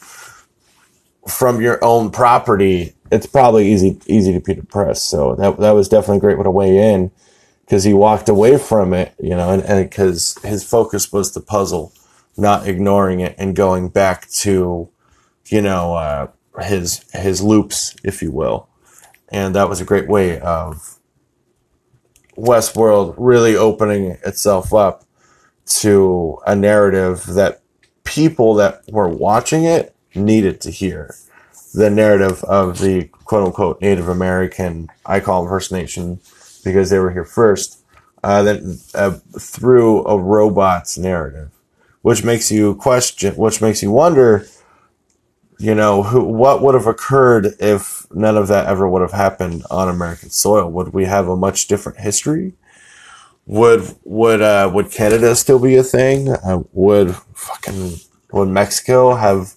from 1.27 1.61
your 1.61 1.83
own 1.83 2.11
property, 2.11 2.95
it's 3.11 3.27
probably 3.27 3.73
easy 3.73 3.99
easy 4.07 4.33
to 4.33 4.41
be 4.41 4.55
depressed. 4.55 5.09
So 5.09 5.35
that 5.37 5.59
that 5.59 5.73
was 5.73 5.89
definitely 5.89 6.19
a 6.19 6.21
great 6.21 6.39
way 6.39 6.45
to 6.45 6.51
weigh 6.51 6.93
in 6.93 7.11
because 7.65 7.85
he 7.85 7.95
walked 7.95 8.29
away 8.29 8.59
from 8.59 8.93
it, 8.93 9.15
you 9.19 9.31
know, 9.31 9.51
and 9.51 9.63
and 9.63 9.89
because 9.89 10.37
his 10.43 10.69
focus 10.69 11.13
was 11.13 11.33
the 11.33 11.41
puzzle, 11.41 11.93
not 12.37 12.69
ignoring 12.69 13.21
it 13.21 13.35
and 13.39 13.57
going 13.57 13.89
back 13.89 14.29
to, 14.31 14.89
you 15.47 15.63
know, 15.63 15.95
uh, 15.95 16.29
his 16.63 17.05
his 17.13 17.43
loops, 17.43 17.97
if 18.05 18.23
you 18.23 18.31
will, 18.31 18.69
and 19.29 19.55
that 19.55 19.69
was 19.69 19.81
a 19.81 19.85
great 19.85 20.09
way 20.09 20.39
of 20.41 20.99
Westworld 22.37 23.15
really 23.17 23.57
opening 23.57 24.19
itself 24.25 24.75
up 24.75 25.05
to 25.67 26.39
a 26.47 26.55
narrative 26.55 27.25
that 27.27 27.63
people 28.05 28.55
that 28.55 28.83
were 28.91 29.09
watching 29.09 29.65
it 29.65 29.95
needed 30.15 30.61
to 30.63 30.71
hear. 30.71 31.15
The 31.73 31.91
narrative 31.91 32.45
of 32.45 32.79
the 32.79 33.05
quote 33.25 33.47
unquote 33.47 33.81
Native 33.81 34.09
American, 34.09 34.89
I 35.05 35.21
call 35.21 35.43
them 35.43 35.51
First 35.51 35.73
Nation 35.73 36.21
because 36.65 36.91
they 36.91 36.99
were 36.99 37.11
here 37.11 37.25
first, 37.25 37.83
uh, 38.23 38.43
that 38.43 38.91
uh, 38.95 39.19
through 39.39 40.05
a 40.07 40.19
robot's 40.19 40.97
narrative, 40.97 41.51
which 42.03 42.25
makes 42.25 42.51
you 42.51 42.75
question, 42.77 43.35
which 43.35 43.61
makes 43.61 43.83
you 43.83 43.91
wonder, 43.91 44.47
you 45.59 45.75
know, 45.75 46.03
who, 46.03 46.23
what 46.25 46.63
would 46.63 46.75
have 46.75 46.87
occurred 46.87 47.55
if 47.61 48.07
none 48.13 48.37
of 48.37 48.49
that 48.49 48.67
ever 48.67 48.89
would 48.89 49.03
have 49.03 49.13
happened 49.13 49.65
on 49.71 49.89
American 49.89 50.31
soil? 50.31 50.71
Would 50.71 50.93
we 50.93 51.05
have 51.05 51.29
a 51.29 51.37
much 51.37 51.69
different 51.69 51.99
history? 52.01 52.55
Would 53.47 53.95
would 54.05 54.41
uh, 54.41 54.71
would 54.73 54.91
Canada 54.91 55.35
still 55.37 55.59
be 55.59 55.77
a 55.77 55.83
thing? 55.83 56.31
Uh, 56.31 56.63
would 56.73 57.15
fucking 57.35 57.97
would 58.33 58.49
Mexico 58.49 59.15
have 59.15 59.55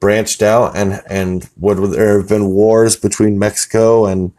branched 0.00 0.42
out 0.42 0.76
and 0.76 1.02
and 1.08 1.48
would 1.56 1.78
there 1.92 2.18
have 2.18 2.28
been 2.28 2.48
wars 2.48 2.96
between 2.96 3.38
Mexico 3.38 4.06
and 4.06 4.32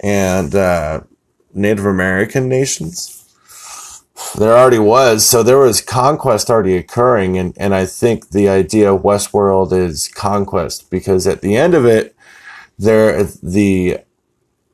and 0.00 0.54
uh, 0.54 1.00
Native 1.54 1.86
American 1.86 2.48
nations? 2.48 3.21
There 4.38 4.56
already 4.56 4.78
was, 4.78 5.26
so 5.26 5.42
there 5.42 5.58
was 5.58 5.80
conquest 5.80 6.50
already 6.50 6.76
occurring, 6.76 7.36
and 7.36 7.54
and 7.58 7.74
I 7.74 7.86
think 7.86 8.30
the 8.30 8.48
idea 8.48 8.92
of 8.92 9.02
Westworld 9.02 9.72
is 9.72 10.08
conquest 10.08 10.90
because 10.90 11.26
at 11.26 11.42
the 11.42 11.54
end 11.54 11.74
of 11.74 11.84
it, 11.84 12.16
there 12.78 13.24
the 13.24 13.98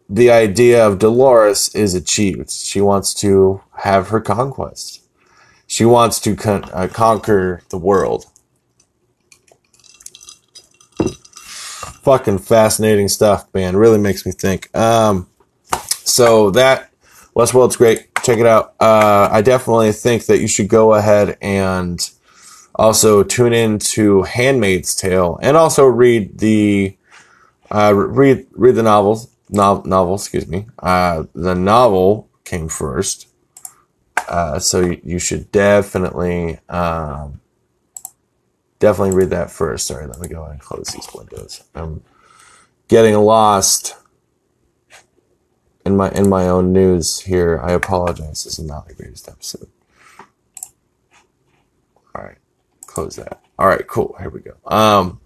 the 0.08 0.30
idea 0.30 0.86
of 0.86 0.98
Dolores 0.98 1.74
is 1.74 1.94
achieved. 1.94 2.50
She 2.50 2.80
wants 2.80 3.12
to 3.14 3.60
have 3.78 4.08
her 4.08 4.20
conquest. 4.20 5.02
She 5.66 5.84
wants 5.84 6.18
to 6.20 6.34
con- 6.34 6.70
uh, 6.72 6.88
conquer 6.90 7.62
the 7.68 7.78
world. 7.78 8.26
Fucking 12.02 12.38
fascinating 12.38 13.08
stuff, 13.08 13.52
man. 13.52 13.76
Really 13.76 13.98
makes 13.98 14.24
me 14.24 14.32
think. 14.32 14.74
Um, 14.74 15.28
so 16.04 16.50
that 16.52 16.90
Westworld's 17.36 17.76
great. 17.76 18.07
Check 18.28 18.40
it 18.40 18.46
out. 18.46 18.74
Uh, 18.78 19.30
I 19.32 19.40
definitely 19.40 19.90
think 19.90 20.26
that 20.26 20.38
you 20.38 20.48
should 20.48 20.68
go 20.68 20.92
ahead 20.92 21.38
and 21.40 21.98
also 22.74 23.22
tune 23.22 23.54
in 23.54 23.78
to 23.78 24.24
Handmaid's 24.24 24.94
Tale 24.94 25.38
and 25.40 25.56
also 25.56 25.86
read 25.86 26.36
the 26.36 26.94
uh, 27.70 27.94
read 27.96 28.46
read 28.52 28.74
the 28.74 28.82
novels 28.82 29.28
no, 29.48 29.80
novel, 29.86 30.16
excuse 30.16 30.46
me. 30.46 30.66
Uh, 30.78 31.24
the 31.34 31.54
novel 31.54 32.28
came 32.44 32.68
first. 32.68 33.28
Uh, 34.28 34.58
so 34.58 34.80
you, 34.80 35.00
you, 35.02 35.18
should 35.18 35.50
definitely, 35.50 36.58
um, 36.68 37.40
definitely 38.78 39.16
read 39.16 39.30
that 39.30 39.50
first. 39.50 39.86
Sorry, 39.86 40.06
let 40.06 40.20
me 40.20 40.28
go 40.28 40.44
and 40.44 40.60
close 40.60 40.88
these 40.88 41.08
windows. 41.14 41.64
I'm 41.74 42.02
getting 42.88 43.14
lost 43.14 43.94
in 45.88 45.96
my 45.96 46.10
in 46.10 46.28
my 46.28 46.48
own 46.48 46.72
news 46.72 47.20
here. 47.20 47.60
I 47.62 47.72
apologize. 47.72 48.44
This 48.44 48.58
is 48.58 48.64
not 48.64 48.86
the 48.86 48.94
greatest 48.94 49.28
episode. 49.28 49.68
All 52.14 52.22
right, 52.22 52.38
close 52.86 53.16
that. 53.16 53.40
All 53.58 53.66
right, 53.66 53.86
cool. 53.86 54.14
Here 54.20 54.30
we 54.30 54.40
go. 54.40 54.54
Um, 54.66 55.20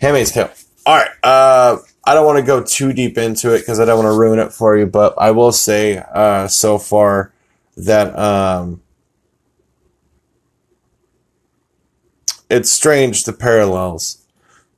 Handmaid's 0.00 0.32
Tale. 0.32 0.50
All 0.86 0.96
right. 0.96 1.10
Uh, 1.22 1.78
I 2.04 2.14
don't 2.14 2.24
want 2.24 2.38
to 2.38 2.44
go 2.44 2.62
too 2.62 2.92
deep 2.92 3.18
into 3.18 3.52
it 3.52 3.58
because 3.58 3.80
I 3.80 3.84
don't 3.84 4.02
want 4.02 4.14
to 4.14 4.18
ruin 4.18 4.38
it 4.38 4.52
for 4.52 4.76
you, 4.76 4.86
but 4.86 5.14
I 5.18 5.32
will 5.32 5.52
say 5.52 5.98
uh, 5.98 6.46
so 6.46 6.78
far 6.78 7.32
that 7.76 8.16
um, 8.16 8.80
it's 12.48 12.70
strange 12.70 13.24
the 13.24 13.32
parallels 13.32 14.24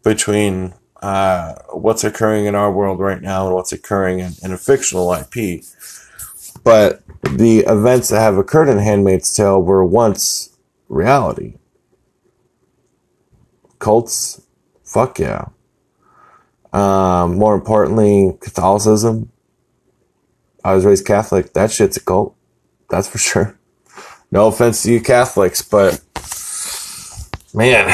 between 0.03 0.73
uh, 1.01 1.55
what's 1.73 2.05
occurring 2.05 2.47
in 2.47 2.55
our 2.55 2.73
world 2.73 2.99
right 2.99 3.23
now 3.23 3.47
and 3.47 3.55
what's 3.55 3.73
occurring 3.73 4.19
in, 4.19 4.33
in, 4.43 4.53
a 4.53 4.59
fictional 4.59 5.13
IP. 5.13 5.63
But 6.65 7.03
the 7.23 7.61
events 7.61 8.09
that 8.09 8.21
have 8.21 8.37
occurred 8.37 8.69
in 8.69 8.79
Handmaid's 8.79 9.35
Tale 9.35 9.63
were 9.63 9.85
once 9.85 10.57
reality. 10.89 11.55
Cults, 13.79 14.43
fuck 14.83 15.19
yeah. 15.19 15.47
Um, 16.73 17.37
more 17.37 17.55
importantly, 17.55 18.37
Catholicism. 18.41 19.31
I 20.65 20.75
was 20.75 20.85
raised 20.85 21.07
Catholic. 21.07 21.53
That 21.53 21.71
shit's 21.71 21.97
a 21.97 22.01
cult. 22.01 22.35
That's 22.91 23.09
for 23.09 23.19
sure. 23.19 23.59
No 24.31 24.49
offense 24.49 24.83
to 24.83 24.93
you 24.93 25.01
Catholics, 25.01 25.63
but 25.63 26.03
man, 27.55 27.89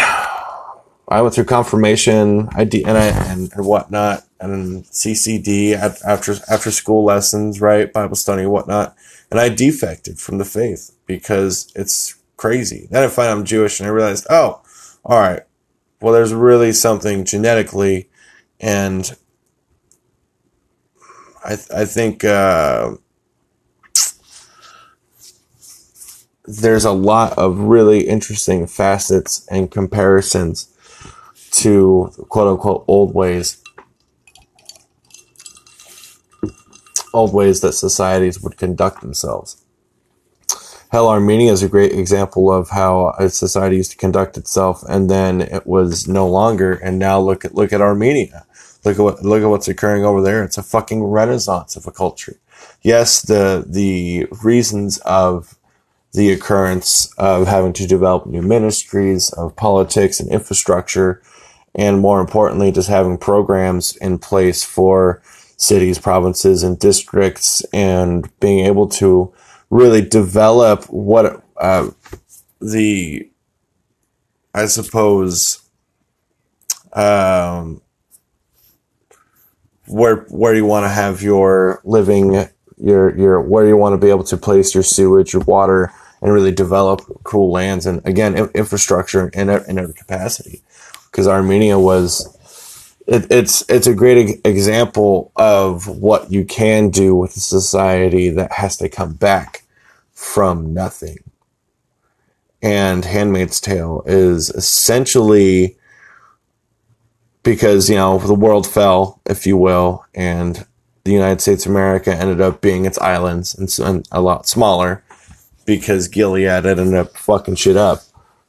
I 1.07 1.21
went 1.23 1.35
through 1.35 1.45
confirmation, 1.45 2.49
ID, 2.55 2.85
and 2.85 2.97
I, 2.97 3.07
and, 3.07 3.53
and 3.53 3.67
whatnot, 3.67 4.25
and 4.41 4.85
CCD 4.85 5.75
after 5.75 6.35
after 6.51 6.71
school 6.71 7.05
lessons, 7.05 7.61
right, 7.61 7.93
Bible 7.93 8.17
study, 8.17 8.47
whatnot, 8.47 8.97
and 9.31 9.39
I 9.39 9.49
defected 9.49 10.19
from 10.19 10.39
the 10.39 10.45
faith 10.45 10.97
because 11.07 11.71
it's 11.75 12.17
crazy. 12.37 12.89
Then 12.91 13.05
I 13.05 13.09
find 13.09 13.31
I'm 13.31 13.45
Jewish, 13.45 13.81
and 13.81 13.87
I 13.87 13.93
realized, 13.93 14.27
oh, 14.31 14.63
all 15.05 15.21
right, 15.21 15.43
well, 16.01 16.15
there's 16.15 16.33
really 16.33 16.73
something 16.73 17.25
genetically 17.25 18.09
and 18.61 19.17
I 21.45 21.53
I 21.75 21.85
think 21.85 22.25
uh, 22.25 22.97
there's 26.47 26.85
a 26.85 26.93
lot 26.93 27.37
of 27.37 27.59
really 27.59 28.09
interesting 28.09 28.67
facets 28.67 29.47
and 29.51 29.71
comparisons 29.71 30.74
to 31.55 32.11
quote 32.29 32.49
unquote 32.49 32.85
old 32.89 33.15
ways 33.15 33.63
old 37.13 37.33
ways 37.33 37.61
that 37.61 37.73
societies 37.73 38.41
would 38.41 38.57
conduct 38.57 39.01
themselves. 39.01 39.65
Hell, 40.91 41.09
Armenia 41.09 41.53
is 41.53 41.63
a 41.63 41.69
great 41.69 41.93
example 41.93 42.53
of 42.53 42.71
how 42.71 43.15
a 43.19 43.29
society 43.29 43.77
used 43.77 43.93
to 43.93 43.97
conduct 43.97 44.37
itself, 44.37 44.83
and 44.89 45.09
then 45.11 45.41
it 45.41 45.67
was 45.67 46.07
no 46.07 46.29
longer. 46.29 46.75
And 46.75 46.99
now 46.99 47.19
look 47.21 47.45
at 47.45 47.55
look 47.55 47.73
at 47.73 47.81
Armenia. 47.81 48.47
Look 48.85 48.99
at 48.99 49.03
what 49.03 49.23
look 49.25 49.43
at 49.43 49.49
what's 49.49 49.69
occurring 49.69 50.05
over 50.05 50.21
there. 50.21 50.45
It's 50.45 50.59
a 50.59 50.63
fucking 50.63 51.03
renaissance 51.03 51.75
of 51.77 51.87
a 51.87 51.93
culture. 51.93 52.37
Yes, 52.83 53.23
the 53.23 53.65
the 53.67 54.27
reasons 54.43 54.99
of 54.99 55.57
the 56.13 56.31
occurrence 56.31 57.13
of 57.19 57.49
having 57.49 57.73
to 57.73 57.89
develop 57.89 58.27
new 58.27 58.43
ministries, 58.43 59.31
of 59.31 59.57
politics 59.57 60.21
and 60.21 60.31
infrastructure, 60.31 61.21
and 61.75 62.01
more 62.01 62.21
importantly, 62.21 62.71
just 62.71 62.89
having 62.89 63.19
programs 63.19 63.97
in 63.97 64.19
place 64.19 64.63
for 64.63 65.23
cities, 65.57 65.99
provinces, 65.99 66.63
and 66.63 66.79
districts, 66.79 67.65
and 67.73 68.29
being 68.41 68.65
able 68.65 68.89
to 68.89 69.33
really 69.71 70.03
develop 70.03 70.85
what 70.85 71.43
uh, 71.57 71.91
the, 72.61 73.29
I 74.55 74.67
suppose, 74.67 75.63
um, 76.93 77.81
where 79.87 80.27
where 80.31 80.55
you 80.55 80.65
want 80.65 80.85
to 80.85 80.89
have 80.91 81.23
your 81.23 81.81
living, 81.85 82.49
your 82.77 83.17
your 83.17 83.41
where 83.41 83.67
you 83.67 83.77
want 83.77 83.95
to 83.95 83.99
be 83.99 84.11
able 84.11 84.25
to 84.25 84.37
place 84.37 84.75
your 84.75 84.83
sewage, 84.83 85.33
your 85.33 85.43
water, 85.43 85.93
and 86.23 86.33
really 86.33 86.53
develop 86.53 87.03
cool 87.25 87.53
lands 87.53 87.85
and 87.85 88.01
again 88.07 88.35
infrastructure 88.55 89.29
in 89.29 89.51
in 89.51 89.79
every 89.79 89.95
capacity. 89.95 90.63
Because 91.15 91.29
Armenia 91.29 91.79
was 91.79 92.35
it, 93.07 93.31
it's 93.31 93.65
it's 93.69 93.87
a 93.87 93.95
great 93.95 94.41
example 94.45 95.31
of 95.37 95.87
what 95.87 96.33
you 96.33 96.45
can 96.45 96.91
do 96.91 97.15
with 97.15 97.37
a 97.37 97.41
society 97.41 98.31
that 98.31 98.51
has 98.51 98.77
to 98.79 98.89
come 98.89 99.13
back 99.13 99.63
from 100.13 100.75
nothing. 100.75 101.19
And 102.61 103.05
Handmaid's 103.05 103.61
Tale 103.61 104.03
is 104.07 104.51
essentially 104.51 105.77
because 107.45 107.89
you 107.89 107.95
know 107.95 108.19
the 108.19 108.35
world 108.35 108.67
fell, 108.67 109.21
if 109.25 109.47
you 109.47 109.57
will, 109.57 110.05
and 110.17 110.67
the 111.05 111.13
United 111.13 111.41
States 111.41 111.65
of 111.65 111.71
America 111.71 112.13
ended 112.13 112.41
up 112.41 112.61
being 112.61 112.87
its 112.87 112.99
islands 112.99 113.55
and, 113.55 113.73
and 113.87 114.09
a 114.11 114.21
lot 114.21 114.49
smaller 114.49 115.05
because 115.65 116.09
Gilead 116.09 116.67
ended 116.67 116.95
up 116.95 117.17
fucking 117.17 117.55
shit 117.55 117.77
up. 117.77 118.01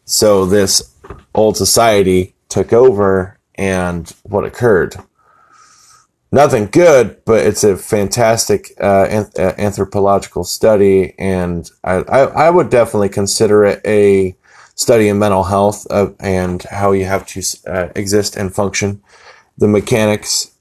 So 0.06 0.48
this 0.48 0.96
old 1.36 1.58
society 1.58 2.35
took 2.50 2.74
over 2.74 3.40
and 3.56 4.14
what 4.24 4.46
occurred. 4.46 4.96
Nothing 6.32 6.68
good, 6.68 7.24
but 7.26 7.46
it's 7.46 7.64
a 7.64 7.78
fantastic 7.78 8.72
uh, 8.80 9.06
anth- 9.08 9.40
uh, 9.40 9.54
anthropological 9.58 10.44
study, 10.44 11.14
and 11.18 11.70
I, 11.84 11.96
I, 11.96 12.20
I, 12.24 12.50
would 12.50 12.70
definitely 12.70 13.10
consider 13.10 13.64
it 13.64 13.82
a 13.86 14.36
study 14.76 15.08
in 15.08 15.18
mental 15.18 15.46
health 15.46 15.88
and 16.20 16.62
how 16.64 16.92
you 16.92 17.06
have 17.06 17.26
to 17.28 17.42
uh, 17.68 17.90
exist 17.96 18.36
and 18.36 18.54
function, 18.54 19.02
the 19.58 19.68
mechanics 19.68 20.52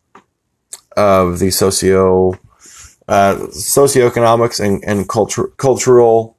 of 0.96 1.40
the 1.40 1.50
socio 1.50 2.38
uh, 3.08 3.34
socioeconomics 3.50 4.64
and, 4.64 4.82
and 4.86 5.08
culture, 5.08 5.48
cultural 5.56 6.38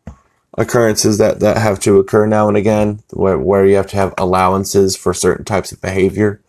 occurrences 0.58 1.18
that, 1.18 1.40
that 1.42 1.58
have 1.58 1.80
to 1.82 2.00
occur 2.00 2.26
now 2.26 2.48
and 2.48 2.58
again, 2.58 3.02
where, 3.12 3.38
where 3.38 3.66
you 3.66 3.76
have 3.76 3.88
to 3.88 3.98
have 3.98 4.14
allowances 4.18 4.96
for 4.96 5.14
certain 5.14 5.46
types 5.46 5.72
of 5.72 5.82
behavior. 5.82 6.42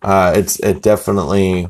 Uh, 0.00 0.32
it's 0.34 0.58
it 0.60 0.82
definitely 0.82 1.68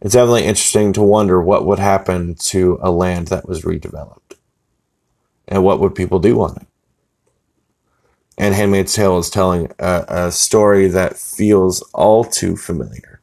it's 0.00 0.14
definitely 0.14 0.44
interesting 0.44 0.92
to 0.94 1.02
wonder 1.02 1.40
what 1.40 1.66
would 1.66 1.78
happen 1.78 2.34
to 2.34 2.78
a 2.80 2.90
land 2.90 3.28
that 3.28 3.48
was 3.48 3.62
redeveloped, 3.62 4.36
and 5.48 5.62
what 5.62 5.80
would 5.80 5.94
people 5.94 6.18
do 6.18 6.40
on 6.40 6.56
it. 6.56 6.66
And 8.38 8.54
Handmaid's 8.54 8.94
Tale 8.94 9.18
is 9.18 9.30
telling 9.30 9.72
a, 9.78 10.04
a 10.08 10.32
story 10.32 10.88
that 10.88 11.16
feels 11.16 11.80
all 11.94 12.24
too 12.24 12.56
familiar. 12.56 13.20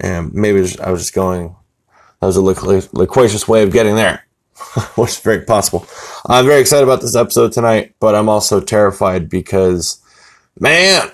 And 0.00 0.32
maybe 0.32 0.58
I 0.80 0.90
was 0.90 1.02
just 1.02 1.14
going 1.14 1.54
that 2.20 2.26
was 2.26 2.36
a 2.36 2.42
loquacious 2.42 3.46
way 3.46 3.62
of 3.62 3.72
getting 3.72 3.94
there, 3.94 4.26
which 4.96 5.10
is 5.10 5.20
very 5.20 5.42
possible. 5.42 5.86
I'm 6.26 6.46
very 6.46 6.60
excited 6.60 6.84
about 6.84 7.00
this 7.00 7.16
episode 7.16 7.52
tonight, 7.52 7.94
but 8.00 8.14
I'm 8.14 8.28
also 8.28 8.60
terrified 8.60 9.28
because, 9.28 10.02
man, 10.58 11.10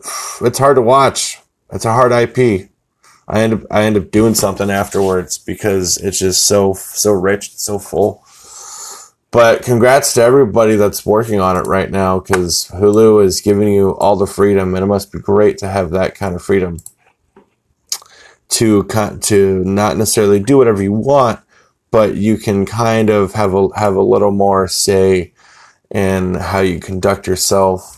it's 0.40 0.58
hard 0.58 0.76
to 0.76 0.82
watch. 0.82 1.38
It's 1.72 1.84
a 1.84 1.92
hard 1.92 2.12
IP. 2.12 2.70
I 3.26 3.40
end 3.40 3.54
up 3.54 3.60
I 3.70 3.84
end 3.84 3.96
up 3.96 4.10
doing 4.10 4.34
something 4.34 4.70
afterwards 4.70 5.38
because 5.38 5.96
it's 5.96 6.18
just 6.18 6.44
so 6.46 6.74
so 6.74 7.12
rich, 7.12 7.56
so 7.56 7.78
full. 7.78 8.22
But 9.30 9.62
congrats 9.64 10.12
to 10.14 10.22
everybody 10.22 10.76
that's 10.76 11.04
working 11.04 11.40
on 11.40 11.56
it 11.56 11.66
right 11.66 11.90
now 11.90 12.20
because 12.20 12.68
Hulu 12.68 13.24
is 13.24 13.40
giving 13.40 13.66
you 13.66 13.96
all 13.96 14.14
the 14.14 14.26
freedom, 14.26 14.74
and 14.74 14.84
it 14.84 14.86
must 14.86 15.10
be 15.10 15.18
great 15.18 15.58
to 15.58 15.68
have 15.68 15.90
that 15.90 16.14
kind 16.14 16.36
of 16.36 16.42
freedom 16.42 16.78
to 18.50 18.84
to 18.84 19.64
not 19.64 19.96
necessarily 19.96 20.38
do 20.38 20.58
whatever 20.58 20.82
you 20.82 20.92
want, 20.92 21.40
but 21.94 22.16
you 22.16 22.36
can 22.36 22.66
kind 22.66 23.08
of 23.08 23.34
have 23.34 23.54
a 23.54 23.68
have 23.76 23.94
a 23.94 24.02
little 24.02 24.32
more 24.32 24.66
say 24.66 25.32
in 25.92 26.34
how 26.34 26.58
you 26.58 26.80
conduct 26.80 27.28
yourself 27.28 27.96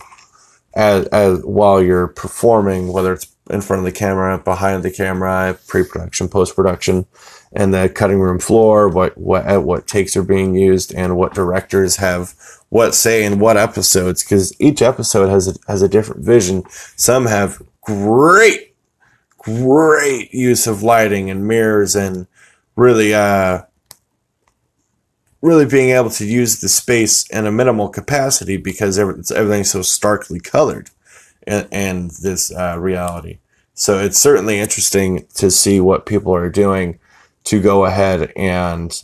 as, 0.75 1.07
as 1.07 1.43
while 1.45 1.83
you're 1.83 2.09
performing, 2.09 2.93
whether 2.93 3.15
it's 3.15 3.35
in 3.49 3.63
front 3.63 3.81
of 3.81 3.87
the 3.87 3.99
camera, 3.99 4.37
behind 4.37 4.83
the 4.83 4.91
camera, 4.91 5.59
pre-production, 5.67 6.29
post-production, 6.29 7.07
and 7.55 7.73
the 7.73 7.89
cutting 7.89 8.21
room 8.21 8.39
floor, 8.39 8.87
what 8.91 9.17
what 9.17 9.63
what 9.63 9.87
takes 9.87 10.15
are 10.15 10.23
being 10.23 10.55
used, 10.55 10.95
and 10.95 11.17
what 11.17 11.33
directors 11.33 11.97
have 11.97 12.35
what 12.69 12.95
say 12.95 13.25
in 13.25 13.39
what 13.39 13.57
episodes, 13.57 14.23
because 14.23 14.53
each 14.61 14.83
episode 14.83 15.31
has 15.31 15.49
a, 15.49 15.55
has 15.69 15.81
a 15.81 15.89
different 15.89 16.23
vision. 16.23 16.65
Some 16.97 17.25
have 17.25 17.63
great 17.81 18.75
great 19.39 20.35
use 20.35 20.67
of 20.67 20.83
lighting 20.83 21.31
and 21.31 21.49
mirrors 21.49 21.97
and 21.97 22.27
really 22.77 23.15
uh 23.15 23.63
really 25.43 25.67
being 25.67 25.91
able 25.91 26.11
to 26.11 26.27
use 26.27 26.61
the 26.61 26.69
space 26.69 27.29
in 27.31 27.47
a 27.47 27.53
minimal 27.53 27.89
capacity 27.89 28.57
because 28.57 28.99
everything's 28.99 29.71
so 29.71 29.83
starkly 29.83 30.41
colored 30.41 30.91
in, 31.47 31.67
in 31.71 32.11
this 32.23 32.53
uh, 32.53 32.77
reality. 32.79 33.39
So 33.75 33.99
it's 33.99 34.19
certainly 34.19 34.59
interesting 34.59 35.27
to 35.35 35.51
see 35.51 35.81
what 35.81 36.07
people 36.07 36.35
are 36.35 36.49
doing 36.49 36.99
to 37.45 37.61
go 37.61 37.85
ahead 37.85 38.33
and 38.35 39.03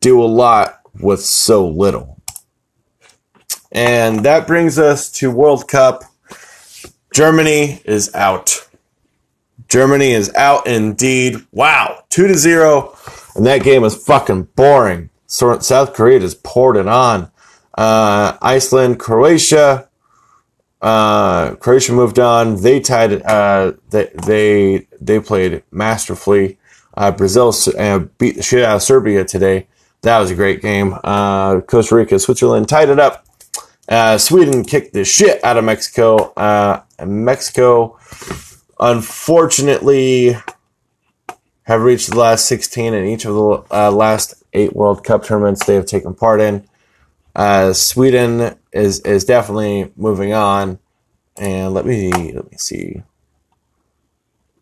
do 0.00 0.22
a 0.22 0.24
lot 0.24 0.80
with 1.00 1.20
so 1.20 1.66
little. 1.66 2.20
And 3.72 4.24
that 4.24 4.46
brings 4.46 4.78
us 4.78 5.10
to 5.12 5.30
World 5.30 5.68
Cup 5.68 6.04
Germany 7.12 7.80
is 7.84 8.14
out. 8.14 8.68
Germany 9.68 10.12
is 10.12 10.32
out 10.34 10.66
indeed. 10.66 11.44
Wow, 11.50 12.04
two 12.08 12.28
to 12.28 12.34
zero, 12.34 12.96
and 13.34 13.46
that 13.46 13.62
game 13.62 13.82
was 13.82 13.96
fucking 13.96 14.44
boring. 14.56 15.10
South 15.26 15.94
Korea 15.94 16.20
just 16.20 16.42
poured 16.42 16.76
it 16.76 16.88
on. 16.88 17.30
Uh, 17.76 18.36
Iceland, 18.42 18.98
Croatia. 18.98 19.88
Uh, 20.82 21.54
Croatia 21.56 21.92
moved 21.92 22.18
on. 22.18 22.60
They 22.62 22.80
tied. 22.80 23.22
Uh, 23.22 23.72
they 23.90 24.10
they 24.26 24.86
they 25.00 25.20
played 25.20 25.62
masterfully. 25.70 26.58
Uh, 26.94 27.12
Brazil 27.12 27.54
uh, 27.78 28.00
beat 28.18 28.36
the 28.36 28.42
shit 28.42 28.64
out 28.64 28.76
of 28.76 28.82
Serbia 28.82 29.24
today. 29.24 29.68
That 30.02 30.18
was 30.18 30.30
a 30.30 30.34
great 30.34 30.62
game. 30.62 30.96
Uh, 31.04 31.60
Costa 31.60 31.94
Rica, 31.94 32.18
Switzerland 32.18 32.68
tied 32.68 32.88
it 32.88 32.98
up. 32.98 33.26
Sweden 34.18 34.64
kicked 34.64 34.92
the 34.92 35.04
shit 35.04 35.42
out 35.44 35.56
of 35.56 35.64
Mexico. 35.64 36.32
Mexico, 37.04 37.98
unfortunately, 38.78 40.36
have 41.70 41.82
reached 41.82 42.10
the 42.10 42.18
last 42.18 42.46
16 42.46 42.94
in 42.94 43.06
each 43.06 43.24
of 43.24 43.34
the 43.34 43.64
uh, 43.70 43.92
last 43.92 44.42
eight 44.52 44.74
World 44.74 45.04
Cup 45.04 45.22
tournaments 45.22 45.64
they 45.64 45.76
have 45.76 45.86
taken 45.86 46.14
part 46.14 46.40
in. 46.40 46.64
Uh, 47.36 47.72
Sweden 47.72 48.56
is 48.72 48.98
is 49.02 49.24
definitely 49.24 49.92
moving 49.96 50.32
on, 50.32 50.80
and 51.36 51.72
let 51.72 51.86
me 51.86 52.10
let 52.32 52.50
me 52.50 52.58
see. 52.58 53.04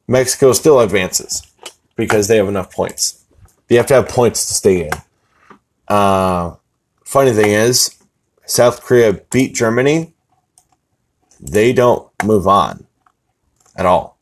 Mexico 0.06 0.52
still 0.52 0.80
advances 0.80 1.50
because 1.96 2.28
they 2.28 2.36
have 2.36 2.48
enough 2.48 2.70
points. 2.70 3.24
You 3.70 3.78
have 3.78 3.86
to 3.86 3.94
have 3.94 4.08
points 4.08 4.46
to 4.46 4.54
stay 4.54 4.84
in. 4.84 4.90
Uh, 5.88 6.56
funny 7.04 7.32
thing 7.32 7.52
is, 7.52 7.96
South 8.44 8.82
Korea 8.82 9.14
beat 9.30 9.54
Germany, 9.54 10.12
they 11.40 11.72
don't 11.72 12.06
move 12.22 12.46
on 12.46 12.86
at 13.76 13.86
all. 13.86 14.17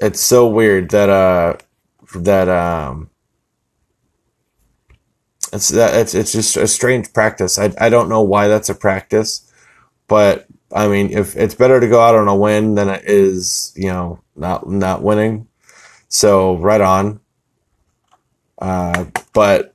It's 0.00 0.20
so 0.20 0.46
weird 0.46 0.90
that 0.90 1.08
uh 1.08 1.56
that 2.14 2.48
um 2.48 3.10
it's 5.52 5.68
that 5.70 5.94
it's 5.94 6.14
it's 6.14 6.32
just 6.32 6.56
a 6.56 6.68
strange 6.68 7.12
practice. 7.12 7.58
I 7.58 7.72
I 7.80 7.88
don't 7.88 8.08
know 8.08 8.22
why 8.22 8.48
that's 8.48 8.68
a 8.68 8.74
practice, 8.74 9.50
but 10.06 10.46
I 10.72 10.88
mean, 10.88 11.10
if 11.10 11.36
it's 11.36 11.54
better 11.54 11.80
to 11.80 11.88
go 11.88 12.00
out 12.00 12.14
on 12.14 12.28
a 12.28 12.36
win 12.36 12.74
than 12.74 12.88
it 12.88 13.04
is, 13.06 13.72
you 13.74 13.88
know, 13.88 14.20
not 14.36 14.68
not 14.68 15.02
winning. 15.02 15.48
So 16.08 16.56
right 16.56 16.80
on. 16.80 17.20
Uh, 18.60 19.06
but 19.32 19.74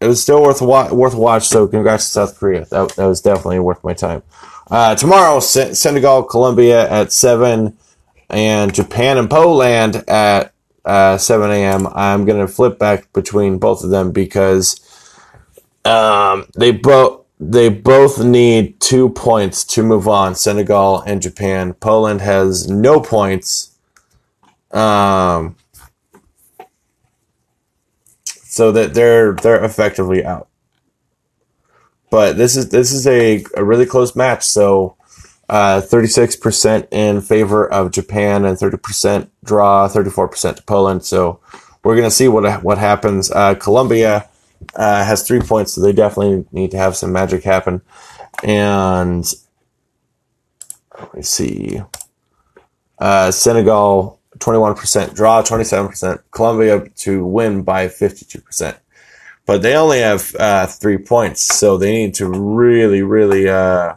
it 0.00 0.06
was 0.06 0.22
still 0.22 0.42
worth 0.42 0.62
wa- 0.62 0.92
worth 0.92 1.14
watch. 1.14 1.46
So 1.46 1.66
congrats 1.66 2.06
to 2.06 2.10
South 2.10 2.38
Korea. 2.38 2.64
That, 2.66 2.90
that 2.96 3.06
was 3.06 3.20
definitely 3.20 3.60
worth 3.60 3.82
my 3.84 3.92
time. 3.92 4.22
Uh, 4.70 4.94
tomorrow, 4.94 5.40
Senegal, 5.40 6.24
Colombia 6.24 6.90
at 6.90 7.12
seven, 7.12 7.76
and 8.28 8.74
Japan 8.74 9.18
and 9.18 9.30
Poland 9.30 10.04
at 10.08 10.52
uh, 10.84 11.18
seven 11.18 11.50
a.m. 11.50 11.86
I'm 11.88 12.24
gonna 12.24 12.48
flip 12.48 12.78
back 12.78 13.12
between 13.12 13.58
both 13.58 13.84
of 13.84 13.90
them 13.90 14.12
because 14.12 14.80
um, 15.84 16.46
they 16.56 16.72
both 16.72 17.24
they 17.38 17.68
both 17.68 18.22
need 18.22 18.80
two 18.80 19.10
points 19.10 19.64
to 19.64 19.82
move 19.82 20.08
on. 20.08 20.34
Senegal 20.34 21.00
and 21.02 21.20
Japan. 21.20 21.74
Poland 21.74 22.20
has 22.20 22.68
no 22.68 23.00
points. 23.00 23.76
Um, 24.70 25.56
so 28.56 28.72
that 28.72 28.94
they're 28.94 29.34
they're 29.34 29.64
effectively 29.64 30.24
out. 30.24 30.48
But 32.10 32.36
this 32.36 32.56
is 32.56 32.70
this 32.70 32.92
is 32.92 33.06
a, 33.06 33.44
a 33.54 33.64
really 33.64 33.86
close 33.86 34.16
match. 34.16 34.44
So 34.44 34.95
six 35.48 36.36
percent 36.36 36.88
in 36.90 37.20
favor 37.20 37.70
of 37.70 37.92
Japan 37.92 38.44
and 38.44 38.58
thirty 38.58 38.76
percent 38.76 39.30
draw, 39.44 39.88
thirty 39.88 40.10
four 40.10 40.28
percent 40.28 40.56
to 40.58 40.62
Poland. 40.64 41.04
So 41.04 41.40
we're 41.84 41.96
gonna 41.96 42.10
see 42.10 42.28
what 42.28 42.62
what 42.62 42.78
happens. 42.78 43.30
Uh, 43.30 43.54
Colombia 43.54 44.28
uh, 44.74 45.04
has 45.04 45.26
three 45.26 45.40
points, 45.40 45.74
so 45.74 45.80
they 45.80 45.92
definitely 45.92 46.46
need 46.52 46.70
to 46.72 46.78
have 46.78 46.96
some 46.96 47.12
magic 47.12 47.44
happen. 47.44 47.82
And 48.42 49.24
let 50.98 51.14
me 51.14 51.22
see. 51.22 51.80
Uh, 52.98 53.30
Senegal 53.30 54.16
21% 54.38 55.14
draw, 55.14 55.42
27%. 55.42 56.22
Colombia 56.30 56.88
to 56.96 57.24
win 57.24 57.62
by 57.62 57.88
52%. 57.88 58.78
But 59.44 59.62
they 59.62 59.76
only 59.76 60.00
have 60.00 60.34
uh, 60.38 60.66
three 60.66 60.98
points, 60.98 61.42
so 61.42 61.76
they 61.76 61.92
need 61.92 62.14
to 62.14 62.26
really, 62.28 63.02
really, 63.02 63.48
uh, 63.48 63.94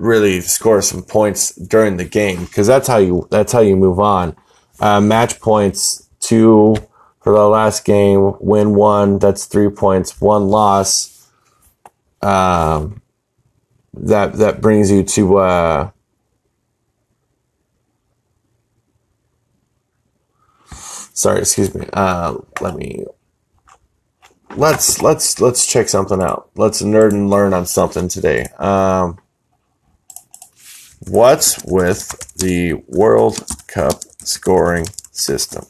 really 0.00 0.40
score 0.42 0.82
some 0.82 1.02
points 1.04 1.54
during 1.56 1.98
the 1.98 2.06
game 2.06 2.46
because 2.46 2.66
that's 2.66 2.88
how 2.88 2.98
you 2.98 3.28
that's 3.30 3.52
how 3.52 3.60
you 3.60 3.76
move 3.76 4.00
on. 4.00 4.36
Uh, 4.80 5.00
match 5.00 5.40
points 5.40 6.08
two 6.20 6.76
for 7.22 7.34
the 7.34 7.48
last 7.48 7.84
game, 7.84 8.34
win 8.40 8.74
one. 8.74 9.18
That's 9.20 9.46
three 9.46 9.70
points. 9.70 10.20
One 10.20 10.48
loss. 10.48 11.28
um, 12.22 13.02
that 13.94 14.34
that 14.34 14.60
brings 14.60 14.90
you 14.90 15.02
to 15.04 15.38
uh, 15.38 15.90
sorry, 21.12 21.40
excuse 21.40 21.74
me. 21.74 21.86
Uh, 21.92 22.38
let 22.60 22.76
me 22.76 23.04
let's 24.56 25.02
let's 25.02 25.40
let's 25.40 25.66
check 25.66 25.88
something 25.88 26.22
out. 26.22 26.50
Let's 26.56 26.82
nerd 26.82 27.12
and 27.12 27.30
learn 27.30 27.54
on 27.54 27.66
something 27.66 28.08
today. 28.08 28.46
Um, 28.58 29.18
what's 31.08 31.62
with 31.64 32.34
the 32.34 32.74
World 32.88 33.46
Cup 33.66 34.02
scoring 34.22 34.86
system? 35.10 35.66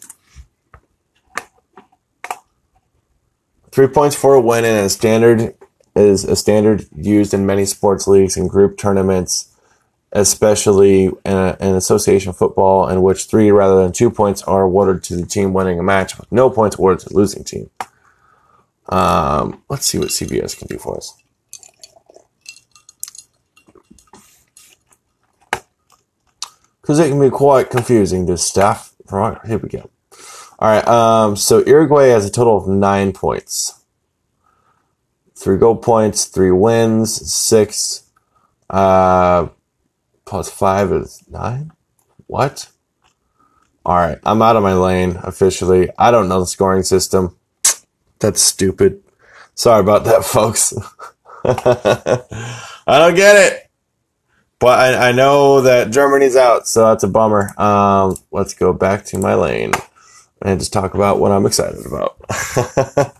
Three 3.71 3.87
points 3.87 4.17
for 4.17 4.35
a 4.35 4.41
win 4.41 4.65
and 4.65 4.87
a 4.87 4.89
standard 4.89 5.55
is 5.95 6.25
a 6.25 6.37
standard 6.37 6.87
used 6.95 7.33
in 7.35 7.47
many 7.47 7.65
sports 7.65 8.07
leagues 8.07 8.37
and 8.37 8.51
group 8.51 8.77
tournaments, 8.77 9.55
especially 10.13 11.05
in, 11.05 11.17
a, 11.25 11.57
in 11.61 11.75
association 11.75 12.33
football, 12.33 12.89
in 12.89 13.03
which 13.03 13.27
three 13.27 13.51
rather 13.51 13.83
than 13.83 13.93
two 13.93 14.11
points 14.11 14.43
are 14.43 14.63
awarded 14.63 15.03
to 15.05 15.17
the 15.17 15.27
team 15.27 15.53
winning 15.53 15.79
a 15.79 15.83
match, 15.83 16.19
with 16.19 16.31
no 16.33 16.51
points 16.51 16.77
awarded 16.77 17.01
to 17.01 17.09
the 17.09 17.15
losing 17.15 17.45
team. 17.45 17.71
Um, 18.89 19.63
let's 19.69 19.87
see 19.87 19.99
what 19.99 20.09
CBS 20.09 20.59
can 20.59 20.67
do 20.67 20.79
for 20.79 20.97
us. 20.97 21.20
Because 26.91 27.07
it 27.07 27.11
can 27.11 27.21
be 27.21 27.31
quite 27.31 27.71
confusing, 27.71 28.27
this 28.27 28.45
stuff. 28.45 28.97
Right, 29.13 29.39
here 29.47 29.59
we 29.59 29.69
go. 29.69 29.89
All 30.59 30.69
right, 30.69 30.89
um, 30.89 31.37
so 31.37 31.65
Uruguay 31.65 32.09
has 32.09 32.27
a 32.27 32.33
total 32.33 32.57
of 32.57 32.67
nine 32.67 33.13
points. 33.13 33.85
Three 35.37 35.57
goal 35.57 35.77
points, 35.77 36.25
three 36.25 36.51
wins, 36.51 37.33
six, 37.33 38.11
uh, 38.71 39.51
plus 40.25 40.51
five 40.51 40.91
is 40.91 41.23
nine? 41.31 41.71
What? 42.27 42.69
All 43.87 43.95
right, 43.95 44.19
I'm 44.25 44.43
out 44.43 44.57
of 44.57 44.65
my 44.65 44.75
lane 44.75 45.17
officially. 45.23 45.91
I 45.97 46.11
don't 46.11 46.29
know 46.29 46.41
the 46.41 46.47
scoring 46.47 46.83
system. 46.83 47.37
That's 48.19 48.43
stupid. 48.43 49.01
Sorry 49.55 49.79
about 49.79 50.03
that, 50.07 50.25
folks. 50.25 50.75
I 51.45 52.99
don't 52.99 53.15
get 53.15 53.37
it. 53.37 53.70
But 54.61 54.79
I, 54.79 55.09
I 55.09 55.13
know 55.13 55.63
that 55.63 55.91
Germany's 55.91 56.37
out, 56.37 56.69
so 56.69 56.87
that's 56.87 57.03
a 57.03 57.09
bummer. 57.09 57.59
Um, 57.59 58.17
let's 58.31 58.53
go 58.53 58.75
back 58.75 59.07
to 59.07 59.19
my 59.19 59.35
lane 59.35 59.73
and 60.43 60.61
just 60.61 60.73
talk 60.73 60.93
about 60.95 61.19
what 61.19 61.33
I'm 61.33 61.47
excited 61.47 61.85
about. 61.87 62.17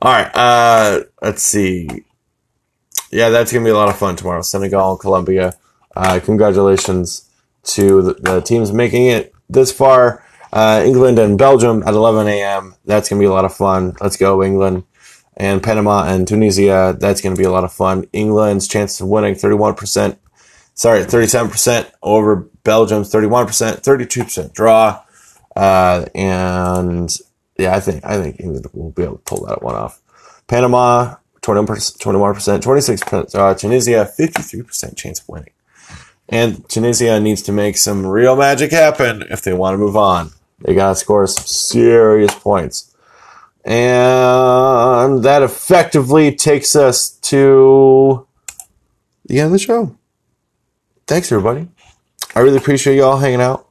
All 0.00 0.12
right, 0.12 0.30
uh, 0.34 1.00
let's 1.20 1.42
see. 1.42 1.88
Yeah, 3.10 3.30
that's 3.30 3.52
gonna 3.52 3.64
be 3.64 3.72
a 3.72 3.76
lot 3.76 3.88
of 3.88 3.98
fun 3.98 4.14
tomorrow. 4.14 4.42
Senegal 4.42 4.92
and 4.92 5.00
Colombia. 5.00 5.54
Uh, 5.96 6.20
congratulations 6.22 7.28
to 7.64 8.02
the, 8.02 8.14
the, 8.14 8.40
teams 8.40 8.72
making 8.72 9.06
it 9.06 9.34
this 9.50 9.72
far. 9.72 10.24
Uh, 10.52 10.82
England 10.86 11.18
and 11.18 11.36
Belgium 11.36 11.82
at 11.86 11.94
11 11.94 12.28
a.m. 12.28 12.76
That's 12.84 13.08
gonna 13.08 13.18
be 13.18 13.26
a 13.26 13.32
lot 13.32 13.44
of 13.44 13.52
fun. 13.52 13.96
Let's 14.00 14.16
go, 14.16 14.44
England. 14.44 14.84
And 15.36 15.60
Panama 15.60 16.04
and 16.04 16.28
Tunisia. 16.28 16.96
That's 16.98 17.20
gonna 17.20 17.34
be 17.34 17.42
a 17.42 17.50
lot 17.50 17.64
of 17.64 17.72
fun. 17.72 18.06
England's 18.12 18.68
chance 18.68 19.00
of 19.00 19.08
winning 19.08 19.34
31%. 19.34 20.16
Sorry, 20.78 21.00
37% 21.00 21.90
over 22.04 22.36
Belgium's 22.62 23.10
31%, 23.12 23.82
32% 23.82 24.52
draw. 24.52 25.02
Uh, 25.56 26.06
and 26.14 27.18
yeah, 27.58 27.74
I 27.74 27.80
think 27.80 28.04
I 28.04 28.22
think 28.22 28.38
England 28.38 28.64
will 28.72 28.92
be 28.92 29.02
able 29.02 29.16
to 29.16 29.22
pull 29.24 29.44
that 29.46 29.60
one 29.60 29.74
off. 29.74 30.00
Panama, 30.46 31.16
21%, 31.42 31.66
21%, 31.98 32.60
26%, 32.60 33.34
uh, 33.34 33.54
Tunisia, 33.54 34.08
53% 34.16 34.96
chance 34.96 35.20
of 35.20 35.28
winning. 35.28 35.50
And 36.28 36.68
Tunisia 36.68 37.18
needs 37.18 37.42
to 37.42 37.52
make 37.52 37.76
some 37.76 38.06
real 38.06 38.36
magic 38.36 38.70
happen 38.70 39.24
if 39.30 39.42
they 39.42 39.52
want 39.52 39.74
to 39.74 39.78
move 39.78 39.96
on. 39.96 40.30
They 40.60 40.76
got 40.76 40.90
to 40.90 40.94
score 40.94 41.26
some 41.26 41.44
serious 41.44 42.32
points. 42.36 42.94
And 43.64 45.24
that 45.24 45.42
effectively 45.42 46.36
takes 46.36 46.76
us 46.76 47.10
to 47.10 48.28
the 49.26 49.40
end 49.40 49.46
of 49.46 49.52
the 49.52 49.58
show. 49.58 49.97
Thanks, 51.08 51.32
everybody. 51.32 51.66
I 52.36 52.40
really 52.40 52.58
appreciate 52.58 52.96
y'all 52.96 53.16
hanging 53.16 53.40
out. 53.40 53.66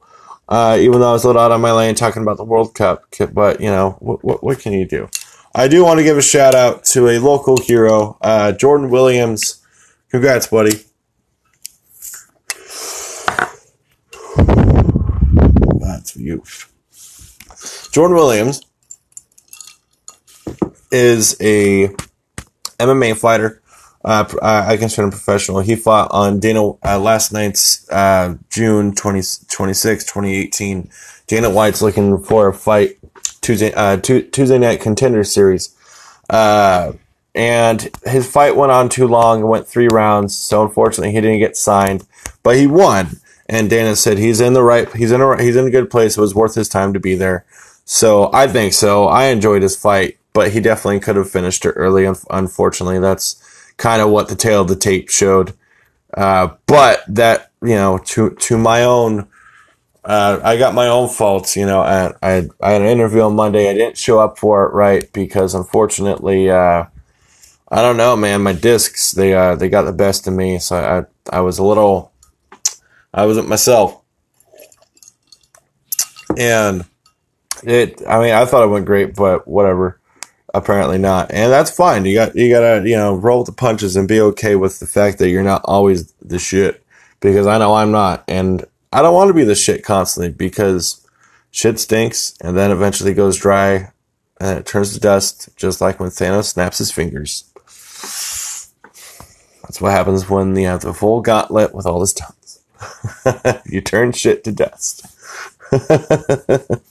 Uh, 0.48 0.76
even 0.80 0.98
though 0.98 1.10
I 1.10 1.12
was 1.12 1.22
a 1.22 1.28
little 1.28 1.40
out 1.40 1.52
on 1.52 1.60
my 1.60 1.70
lane 1.70 1.94
talking 1.94 2.20
about 2.20 2.36
the 2.36 2.42
World 2.42 2.74
Cup, 2.74 3.04
but 3.32 3.60
you 3.60 3.70
know, 3.70 3.90
what, 4.00 4.24
what, 4.24 4.42
what 4.42 4.58
can 4.58 4.72
you 4.72 4.84
do? 4.84 5.08
I 5.54 5.68
do 5.68 5.84
want 5.84 5.98
to 5.98 6.04
give 6.04 6.16
a 6.16 6.22
shout 6.22 6.56
out 6.56 6.82
to 6.86 7.06
a 7.06 7.20
local 7.20 7.56
hero, 7.56 8.18
uh, 8.22 8.50
Jordan 8.50 8.90
Williams. 8.90 9.64
Congrats, 10.10 10.48
buddy. 10.48 10.84
That's 15.78 16.16
you. 16.16 16.42
Jordan 17.92 18.16
Williams 18.16 18.62
is 20.90 21.36
a 21.40 21.94
MMA 22.80 23.16
fighter 23.16 23.62
uh, 24.08 24.64
I 24.66 24.76
consider 24.78 25.04
him 25.04 25.10
professional. 25.10 25.60
He 25.60 25.76
fought 25.76 26.08
on 26.12 26.40
Dana 26.40 26.70
uh, 26.82 26.98
last 26.98 27.32
night's 27.32 27.88
uh, 27.90 28.36
June 28.48 28.94
20, 28.94 29.20
26, 29.50 30.04
2018. 30.04 30.90
Dana 31.26 31.50
White's 31.50 31.82
looking 31.82 32.18
for 32.22 32.48
a 32.48 32.54
fight 32.54 32.98
Tuesday 33.42 33.72
uh, 33.74 33.98
Tuesday 33.98 34.58
night 34.58 34.80
contender 34.80 35.24
series. 35.24 35.76
Uh, 36.30 36.92
and 37.34 37.90
his 38.04 38.30
fight 38.30 38.56
went 38.56 38.72
on 38.72 38.88
too 38.88 39.06
long. 39.06 39.42
It 39.42 39.46
went 39.46 39.68
three 39.68 39.88
rounds. 39.88 40.34
So 40.34 40.64
unfortunately, 40.64 41.12
he 41.12 41.20
didn't 41.20 41.40
get 41.40 41.56
signed, 41.56 42.06
but 42.42 42.56
he 42.56 42.66
won. 42.66 43.20
And 43.46 43.68
Dana 43.68 43.94
said 43.94 44.18
he's 44.18 44.40
in 44.40 44.54
the 44.54 44.62
right, 44.62 44.90
he's 44.94 45.12
in 45.12 45.20
a, 45.20 45.42
he's 45.42 45.56
in 45.56 45.66
a 45.66 45.70
good 45.70 45.90
place. 45.90 46.16
It 46.16 46.20
was 46.20 46.34
worth 46.34 46.54
his 46.54 46.68
time 46.68 46.92
to 46.94 47.00
be 47.00 47.14
there. 47.14 47.44
So 47.84 48.30
I 48.32 48.46
think 48.46 48.72
so. 48.72 49.06
I 49.06 49.26
enjoyed 49.26 49.62
his 49.62 49.76
fight, 49.76 50.18
but 50.32 50.52
he 50.52 50.60
definitely 50.60 51.00
could 51.00 51.16
have 51.16 51.30
finished 51.30 51.64
it 51.64 51.72
early. 51.72 52.10
Unfortunately, 52.30 52.98
that's 52.98 53.42
kind 53.78 54.02
of 54.02 54.10
what 54.10 54.28
the 54.28 54.36
tail 54.36 54.60
of 54.60 54.68
the 54.68 54.76
tape 54.76 55.08
showed. 55.08 55.54
Uh, 56.12 56.48
but 56.66 57.02
that, 57.08 57.52
you 57.62 57.74
know, 57.74 57.98
to, 57.98 58.30
to 58.30 58.58
my 58.58 58.84
own, 58.84 59.26
uh, 60.04 60.40
I 60.42 60.58
got 60.58 60.74
my 60.74 60.88
own 60.88 61.08
faults, 61.08 61.56
you 61.56 61.64
know, 61.64 61.80
I, 61.80 62.12
I, 62.22 62.48
I 62.60 62.70
had 62.72 62.82
an 62.82 62.88
interview 62.88 63.22
on 63.22 63.36
Monday. 63.36 63.70
I 63.70 63.74
didn't 63.74 63.96
show 63.96 64.20
up 64.20 64.38
for 64.38 64.66
it 64.66 64.74
right 64.74 65.10
because 65.12 65.54
unfortunately, 65.54 66.50
uh, 66.50 66.84
I 67.70 67.82
don't 67.82 67.96
know, 67.96 68.16
man, 68.16 68.42
my 68.42 68.52
discs, 68.52 69.12
they, 69.12 69.34
uh, 69.34 69.54
they 69.54 69.68
got 69.68 69.82
the 69.82 69.92
best 69.92 70.26
of 70.26 70.34
me. 70.34 70.58
So 70.58 70.76
I, 70.76 71.36
I 71.36 71.40
was 71.40 71.58
a 71.58 71.64
little, 71.64 72.12
I 73.12 73.26
wasn't 73.26 73.48
myself. 73.48 74.02
And 76.36 76.84
it, 77.62 78.02
I 78.08 78.20
mean, 78.20 78.32
I 78.32 78.44
thought 78.44 78.64
it 78.64 78.70
went 78.70 78.86
great, 78.86 79.14
but 79.14 79.46
whatever 79.46 80.00
apparently 80.54 80.98
not. 80.98 81.30
And 81.32 81.52
that's 81.52 81.70
fine. 81.70 82.04
You 82.04 82.14
got 82.14 82.34
you 82.34 82.50
gotta 82.50 82.88
you 82.88 82.96
know 82.96 83.14
roll 83.14 83.40
with 83.40 83.46
the 83.46 83.52
punches 83.52 83.96
and 83.96 84.08
be 84.08 84.20
okay 84.20 84.56
with 84.56 84.80
the 84.80 84.86
fact 84.86 85.18
that 85.18 85.28
you're 85.28 85.42
not 85.42 85.62
always 85.64 86.12
the 86.22 86.38
shit. 86.38 86.84
Because 87.20 87.48
i 87.48 87.58
know 87.58 87.74
i'm 87.74 87.90
not. 87.90 88.24
And 88.28 88.64
i 88.92 89.02
don't 89.02 89.14
want 89.14 89.28
to 89.28 89.34
be 89.34 89.44
the 89.44 89.54
shit 89.54 89.84
constantly 89.84 90.30
because 90.30 91.06
shit 91.50 91.78
stinks 91.78 92.34
and 92.40 92.56
then 92.56 92.70
eventually 92.70 93.14
goes 93.14 93.36
dry 93.36 93.90
and 94.40 94.58
it 94.58 94.66
turns 94.66 94.94
to 94.94 95.00
dust 95.00 95.48
just 95.56 95.80
like 95.80 95.98
when 95.98 96.10
thanos 96.10 96.44
snaps 96.44 96.78
his 96.78 96.92
fingers. 96.92 97.50
That's 99.62 99.80
what 99.80 99.92
happens 99.92 100.30
when 100.30 100.56
you 100.56 100.66
have 100.66 100.80
the 100.80 100.94
full 100.94 101.20
gauntlet 101.20 101.74
with 101.74 101.86
all 101.86 102.00
his 102.00 102.14
tongues 102.14 102.60
you 103.66 103.80
turn 103.80 104.12
shit 104.12 104.44
to 104.44 104.52
dust. 104.52 105.06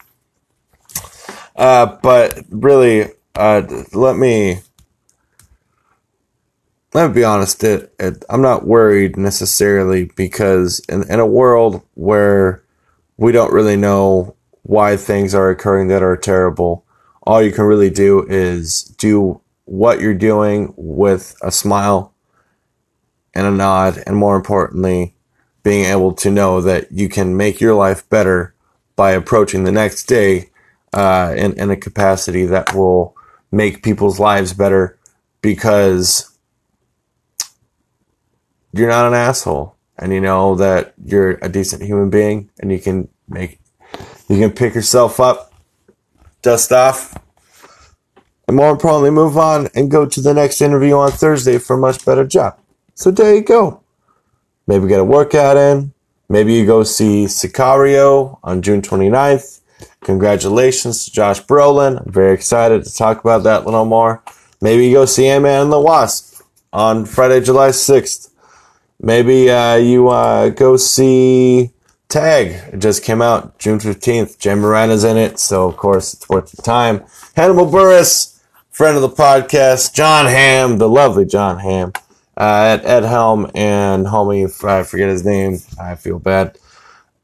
Uh, 1.57 1.97
but 2.03 2.39
really 2.51 3.11
uh, 3.37 3.83
let 3.93 4.17
me 4.17 4.59
let 6.93 7.09
me 7.09 7.13
be 7.13 7.23
honest. 7.23 7.63
It, 7.63 7.93
it, 7.99 8.25
I'm 8.29 8.41
not 8.41 8.65
worried 8.65 9.17
necessarily 9.17 10.05
because 10.15 10.79
in, 10.89 11.09
in 11.11 11.19
a 11.19 11.25
world 11.25 11.83
where 11.93 12.63
we 13.17 13.31
don't 13.31 13.53
really 13.53 13.75
know 13.75 14.35
why 14.63 14.97
things 14.97 15.35
are 15.35 15.49
occurring 15.49 15.87
that 15.89 16.03
are 16.03 16.17
terrible, 16.17 16.85
all 17.23 17.41
you 17.41 17.51
can 17.51 17.65
really 17.65 17.89
do 17.89 18.25
is 18.27 18.83
do 18.83 19.39
what 19.65 19.99
you're 19.99 20.13
doing 20.13 20.73
with 20.77 21.35
a 21.41 21.51
smile 21.51 22.13
and 23.33 23.45
a 23.45 23.51
nod, 23.51 24.01
and 24.07 24.15
more 24.15 24.35
importantly, 24.35 25.13
being 25.61 25.85
able 25.85 26.13
to 26.13 26.31
know 26.31 26.61
that 26.61 26.91
you 26.91 27.09
can 27.09 27.37
make 27.37 27.61
your 27.61 27.75
life 27.75 28.09
better 28.09 28.55
by 28.95 29.11
approaching 29.11 29.63
the 29.63 29.71
next 29.71 30.05
day 30.05 30.49
uh, 30.93 31.33
in, 31.37 31.53
in 31.59 31.69
a 31.69 31.77
capacity 31.77 32.45
that 32.45 32.73
will 32.73 33.16
make 33.51 33.83
people's 33.83 34.19
lives 34.19 34.53
better 34.53 34.97
because 35.41 36.37
you're 38.73 38.89
not 38.89 39.07
an 39.07 39.13
asshole 39.13 39.75
and 39.97 40.13
you 40.13 40.21
know 40.21 40.55
that 40.55 40.93
you're 41.03 41.39
a 41.41 41.49
decent 41.49 41.81
human 41.81 42.09
being 42.09 42.49
and 42.59 42.71
you 42.71 42.79
can 42.79 43.07
make 43.27 43.59
you 44.27 44.37
can 44.37 44.51
pick 44.51 44.75
yourself 44.75 45.19
up 45.19 45.53
dust 46.41 46.71
off 46.71 47.17
and 48.47 48.55
more 48.55 48.71
importantly, 48.71 49.09
move 49.09 49.37
on 49.37 49.67
and 49.75 49.91
go 49.91 50.05
to 50.05 50.21
the 50.21 50.33
next 50.33 50.61
interview 50.61 50.93
on 50.93 51.11
Thursday 51.11 51.57
for 51.57 51.75
a 51.75 51.79
much 51.79 52.05
better 52.05 52.25
job. 52.25 52.57
So 52.95 53.11
there 53.11 53.35
you 53.35 53.41
go. 53.41 53.81
Maybe 54.67 54.87
get 54.87 55.01
a 55.01 55.03
workout 55.03 55.57
in. 55.57 55.93
Maybe 56.29 56.53
you 56.53 56.65
go 56.65 56.83
see 56.83 57.25
Sicario 57.25 58.39
on 58.43 58.61
June 58.61 58.81
29th. 58.81 59.59
Congratulations 60.01 61.05
to 61.05 61.11
Josh 61.11 61.41
Brolin. 61.43 62.05
I'm 62.05 62.11
very 62.11 62.33
excited 62.33 62.83
to 62.83 62.93
talk 62.93 63.19
about 63.19 63.43
that 63.43 63.63
a 63.63 63.65
little 63.65 63.85
more. 63.85 64.23
Maybe 64.61 64.87
you 64.87 64.93
go 64.93 65.05
see 65.05 65.27
Ant-Man 65.27 65.63
and 65.63 65.71
the 65.71 65.79
Wasp 65.79 66.41
on 66.73 67.05
Friday, 67.05 67.41
July 67.41 67.69
6th. 67.69 68.31
Maybe 68.99 69.49
uh, 69.49 69.75
you 69.75 70.09
uh, 70.09 70.49
go 70.49 70.77
see 70.77 71.71
Tag. 72.09 72.73
It 72.73 72.79
just 72.79 73.03
came 73.03 73.21
out 73.21 73.59
June 73.59 73.79
15th. 73.79 74.39
Jay 74.39 74.55
Moran 74.55 74.91
is 74.91 75.03
in 75.03 75.17
it, 75.17 75.39
so 75.39 75.67
of 75.67 75.75
course 75.75 76.13
it's 76.13 76.29
worth 76.29 76.51
the 76.51 76.61
time. 76.61 77.03
Hannibal 77.35 77.65
Buress, 77.65 78.39
friend 78.71 78.95
of 78.95 79.01
the 79.01 79.09
podcast. 79.09 79.93
Jon 79.93 80.25
Hamm, 80.25 80.77
the 80.77 80.87
lovely 80.87 81.25
Jon 81.25 81.59
Hamm. 81.59 81.91
Uh, 82.37 82.77
at 82.79 82.85
Ed 82.85 83.03
Helm 83.03 83.49
and 83.55 84.05
homie, 84.05 84.45
I 84.63 84.83
forget 84.83 85.09
his 85.09 85.25
name, 85.25 85.57
I 85.81 85.95
feel 85.95 86.19
bad. 86.19 86.57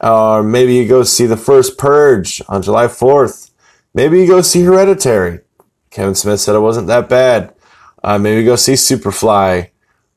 Or 0.03 0.43
maybe 0.43 0.75
you 0.75 0.87
go 0.87 1.03
see 1.03 1.25
the 1.25 1.37
first 1.37 1.77
Purge 1.77 2.41
on 2.49 2.61
July 2.61 2.87
4th. 2.87 3.51
Maybe 3.93 4.19
you 4.19 4.27
go 4.27 4.41
see 4.41 4.63
Hereditary. 4.63 5.39
Kevin 5.91 6.15
Smith 6.15 6.41
said 6.41 6.55
it 6.55 6.59
wasn't 6.59 6.87
that 6.87 7.07
bad. 7.07 7.53
Uh, 8.03 8.17
maybe 8.17 8.43
go 8.43 8.57
see 8.57 8.73
Superfly. 8.73 9.69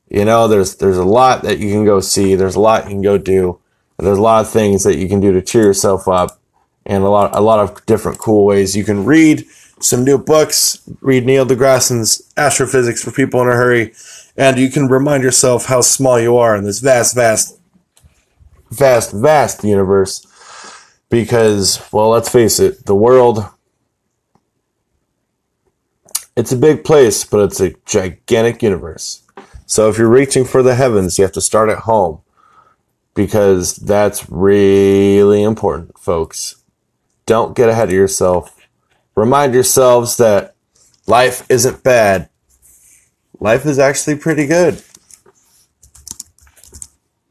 You 0.09 0.25
know, 0.25 0.47
there's 0.47 0.75
there's 0.77 0.97
a 0.97 1.05
lot 1.05 1.43
that 1.43 1.59
you 1.59 1.71
can 1.71 1.85
go 1.85 1.99
see. 1.99 2.35
There's 2.35 2.55
a 2.55 2.59
lot 2.59 2.85
you 2.85 2.91
can 2.91 3.01
go 3.01 3.17
do. 3.17 3.59
There's 3.97 4.17
a 4.17 4.21
lot 4.21 4.45
of 4.45 4.51
things 4.51 4.83
that 4.83 4.97
you 4.97 5.07
can 5.07 5.19
do 5.19 5.31
to 5.33 5.41
cheer 5.41 5.63
yourself 5.63 6.07
up, 6.07 6.39
and 6.85 7.03
a 7.03 7.09
lot 7.09 7.35
a 7.35 7.41
lot 7.41 7.59
of 7.59 7.85
different 7.85 8.17
cool 8.17 8.45
ways. 8.45 8.75
You 8.75 8.83
can 8.83 9.05
read 9.05 9.45
some 9.79 10.03
new 10.03 10.17
books. 10.17 10.81
Read 11.01 11.25
Neil 11.25 11.45
deGrasse's 11.45 12.31
Astrophysics 12.37 13.03
for 13.03 13.11
People 13.11 13.41
in 13.41 13.49
a 13.49 13.51
Hurry, 13.51 13.93
and 14.37 14.57
you 14.57 14.69
can 14.69 14.87
remind 14.87 15.23
yourself 15.23 15.65
how 15.65 15.81
small 15.81 16.19
you 16.19 16.37
are 16.37 16.55
in 16.55 16.63
this 16.63 16.79
vast, 16.79 17.13
vast, 17.15 17.56
vast, 18.69 19.11
vast 19.11 19.63
universe. 19.63 20.25
Because, 21.09 21.81
well, 21.93 22.09
let's 22.09 22.29
face 22.29 22.59
it, 22.59 22.85
the 22.85 22.95
world 22.95 23.45
it's 26.37 26.51
a 26.51 26.57
big 26.57 26.83
place, 26.83 27.23
but 27.23 27.39
it's 27.39 27.59
a 27.59 27.73
gigantic 27.85 28.61
universe. 28.61 29.23
So 29.65 29.89
if 29.89 29.97
you're 29.97 30.07
reaching 30.07 30.45
for 30.45 30.61
the 30.61 30.75
heavens, 30.75 31.17
you 31.17 31.23
have 31.23 31.31
to 31.33 31.41
start 31.41 31.69
at 31.69 31.79
home 31.79 32.21
because 33.15 33.75
that's 33.75 34.29
really 34.29 35.41
important, 35.41 35.97
folks. 35.97 36.63
Don't 37.25 37.55
get 37.55 37.69
ahead 37.69 37.89
of 37.89 37.95
yourself. 37.95 38.55
Remind 39.15 39.55
yourselves 39.55 40.17
that 40.17 40.55
life 41.07 41.43
isn't 41.49 41.83
bad. 41.83 42.29
Life 43.39 43.65
is 43.65 43.79
actually 43.79 44.17
pretty 44.17 44.45
good 44.45 44.83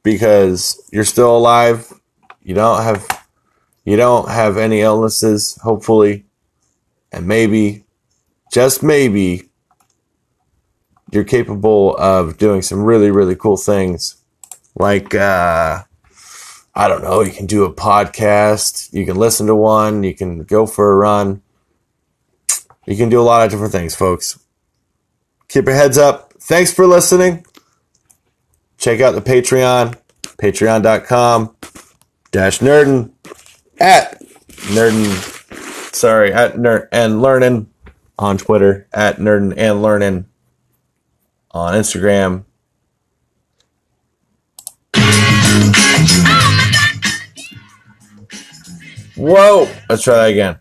because 0.07 0.89
you're 0.93 1.03
still 1.03 1.37
alive. 1.37 1.93
You 2.41 2.55
don't 2.55 2.81
have 2.85 3.05
you 3.85 3.97
don't 3.97 4.29
have 4.29 4.57
any 4.57 4.81
illnesses, 4.81 5.59
hopefully. 5.65 6.27
And 7.11 7.27
maybe 7.27 7.83
just 8.53 8.85
maybe 8.85 9.51
you're 11.11 11.25
capable 11.25 11.97
of 11.97 12.39
doing 12.39 12.63
some 12.63 12.85
really, 12.85 13.11
really 13.11 13.35
cool 13.35 13.57
things. 13.57 14.23
Like, 14.77 15.13
uh, 15.13 15.83
I 16.73 16.87
don't 16.87 17.03
know, 17.03 17.23
you 17.23 17.33
can 17.33 17.47
do 17.47 17.65
a 17.65 17.75
podcast, 17.75 18.93
you 18.93 19.05
can 19.05 19.17
listen 19.17 19.49
to 19.49 19.57
one, 19.57 20.05
you 20.05 20.15
can 20.15 20.45
go 20.45 20.67
for 20.67 20.93
a 20.93 20.97
run. 20.97 21.43
You 22.87 22.97
can 22.97 23.09
do 23.09 23.21
a 23.21 23.27
lot 23.27 23.45
of 23.45 23.51
different 23.51 23.73
things, 23.73 23.97
folks. 23.97 24.39
Keep 25.49 25.65
your 25.65 25.75
heads 25.75 25.99
up. 25.99 26.33
Thanks 26.39 26.73
for 26.73 26.87
listening. 26.87 27.45
Check 28.87 29.01
out 29.01 29.16
the 29.16 29.20
Patreon, 29.20 29.97
patreon.com 30.39 31.57
dash 32.30 32.61
nerden 32.61 33.11
at 33.80 34.22
nerden, 34.70 35.93
sorry, 35.93 36.32
at 36.32 36.55
nerd 36.55 36.87
and 36.93 37.20
learning 37.20 37.68
on 38.16 38.39
Twitter, 38.39 38.87
at 38.93 39.16
nerden 39.16 39.55
and 39.57 39.82
learning 39.82 40.26
on 41.51 41.74
Instagram. 41.74 42.45
Whoa! 49.16 49.68
Let's 49.89 50.05
try 50.05 50.14
that 50.14 50.30
again. 50.30 50.61